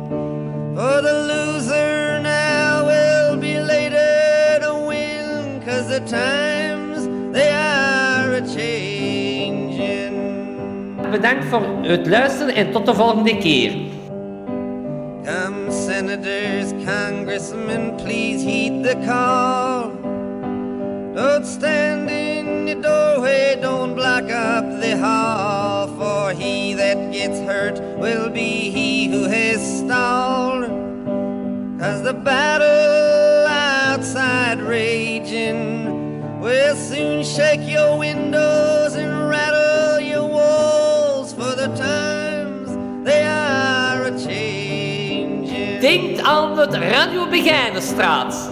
For 0.74 1.00
the 1.00 1.14
loser 1.32 2.20
now 2.20 2.84
will 2.84 3.38
be 3.38 3.58
later 3.58 4.58
to 4.60 4.74
win, 4.86 5.62
cause 5.64 5.88
the 5.88 6.00
times 6.00 6.65
Bedankt 11.16 11.44
voor 11.44 11.62
het 11.82 12.06
luisteren 12.06 12.54
en 12.54 12.70
tot 12.70 12.86
de 12.86 12.94
volgende 12.94 13.38
keer. 13.38 13.72
Come, 15.24 15.70
senators, 15.70 16.70
congressmen, 16.84 17.94
please 17.94 18.44
heed 18.44 18.82
the 18.82 18.96
call. 19.06 19.90
Don't 21.14 21.46
stand 21.46 22.10
in 22.10 22.66
the 22.66 22.78
doorway, 22.80 23.58
don't 23.60 23.94
block 23.94 24.30
up 24.30 24.80
the 24.80 24.96
hall, 25.00 25.88
for 25.98 26.30
he 26.38 26.74
that 26.74 27.12
gets 27.12 27.38
hurt 27.40 27.80
will 27.98 28.30
be 28.30 28.70
he 28.70 29.08
who 29.08 29.24
has 29.28 29.78
stalled. 29.78 30.68
Cause 31.80 32.02
the 32.02 32.14
battle 32.14 33.46
outside 33.48 34.60
raging 34.60 36.40
will 36.40 36.76
soon 36.76 37.24
shake 37.24 37.66
your 37.66 37.98
windows 37.98 38.65
100 46.26 46.74
Radio 46.74 47.28
Begijnenstraat. 47.28 48.50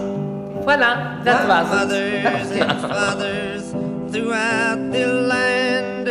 Voilà, 0.63 1.19
dat 1.23 1.45
was 1.45 1.69
het. 1.69 1.89
Mothers 1.89 2.59
and 2.61 2.79
fathers 2.79 3.63
throughout 4.11 4.91
the 4.91 5.05
land. 5.05 6.07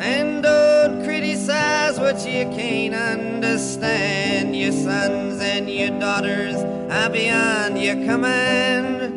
And 0.00 0.42
don't 0.42 1.02
criticize 1.02 2.00
what 2.00 2.24
you 2.24 2.48
can't 2.56 2.94
understand. 2.94 4.56
Your 4.56 4.72
sons 4.72 5.40
and 5.40 5.68
your 5.68 5.98
daughters 5.98 6.56
are 6.90 7.10
beyond 7.10 7.78
your 7.78 7.96
command. 8.06 9.12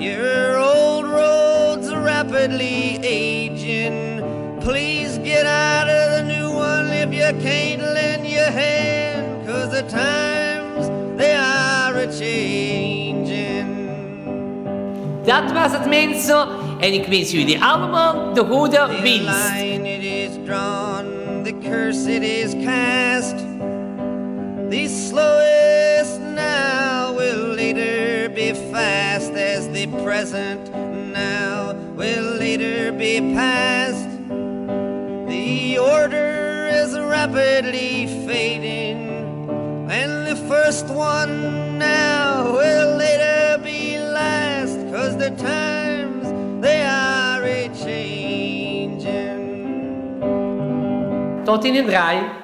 Your 0.00 0.56
old 0.56 1.04
roads 1.04 1.88
are 1.88 2.00
rapidly 2.00 3.00
aging. 3.02 4.22
Please 4.60 5.18
get 5.18 5.46
out 5.46 5.88
of 5.88 6.10
the 6.12 6.22
new 6.22 6.48
one 6.48 6.92
if 6.92 7.12
you 7.12 7.42
can't 7.42 7.82
lend 7.82 8.24
your 8.24 8.50
hand, 8.52 9.46
cause 9.46 9.70
the 9.70 9.82
time 9.82 10.43
Dat 15.24 15.52
was 15.52 15.72
het 15.72 15.88
mensen. 15.88 16.46
En 16.80 16.92
ik 16.92 17.06
wens 17.06 17.30
jullie 17.30 17.62
allemaal 17.62 18.32
de 18.32 18.44
goede 18.44 18.88
winst. 19.02 19.50
line 19.52 19.88
it 19.88 20.02
is 20.02 20.30
drawn, 20.44 21.42
the 21.42 21.54
curse 21.68 22.10
it 22.10 22.22
is 22.22 22.52
cast. 22.64 23.34
The 24.70 24.88
slowest 24.88 26.20
now 26.34 27.16
will 27.16 27.54
later 27.54 28.30
be 28.34 28.54
fast, 28.72 29.32
as 29.32 29.68
the 29.72 29.88
present 30.02 30.70
now 31.12 31.74
will 31.96 32.36
later 32.38 32.92
be 32.92 33.32
past. 33.34 34.08
The 35.28 35.78
order 35.78 36.68
is 36.82 36.98
rapidly 36.98 38.08
fading, 38.26 39.08
and 39.88 40.26
the 40.26 40.36
first 40.48 40.86
one 40.88 41.78
now 41.78 42.52
will 42.52 42.96
later 42.96 43.43
cause 45.04 45.16
the 45.18 45.30
times 45.30 46.26
they 46.62 46.82
are 46.82 47.42
a 47.44 47.68
changing. 47.84 49.04
Tot 51.44 51.64
in 51.64 51.74
een 51.74 51.86
draai. 51.86 52.43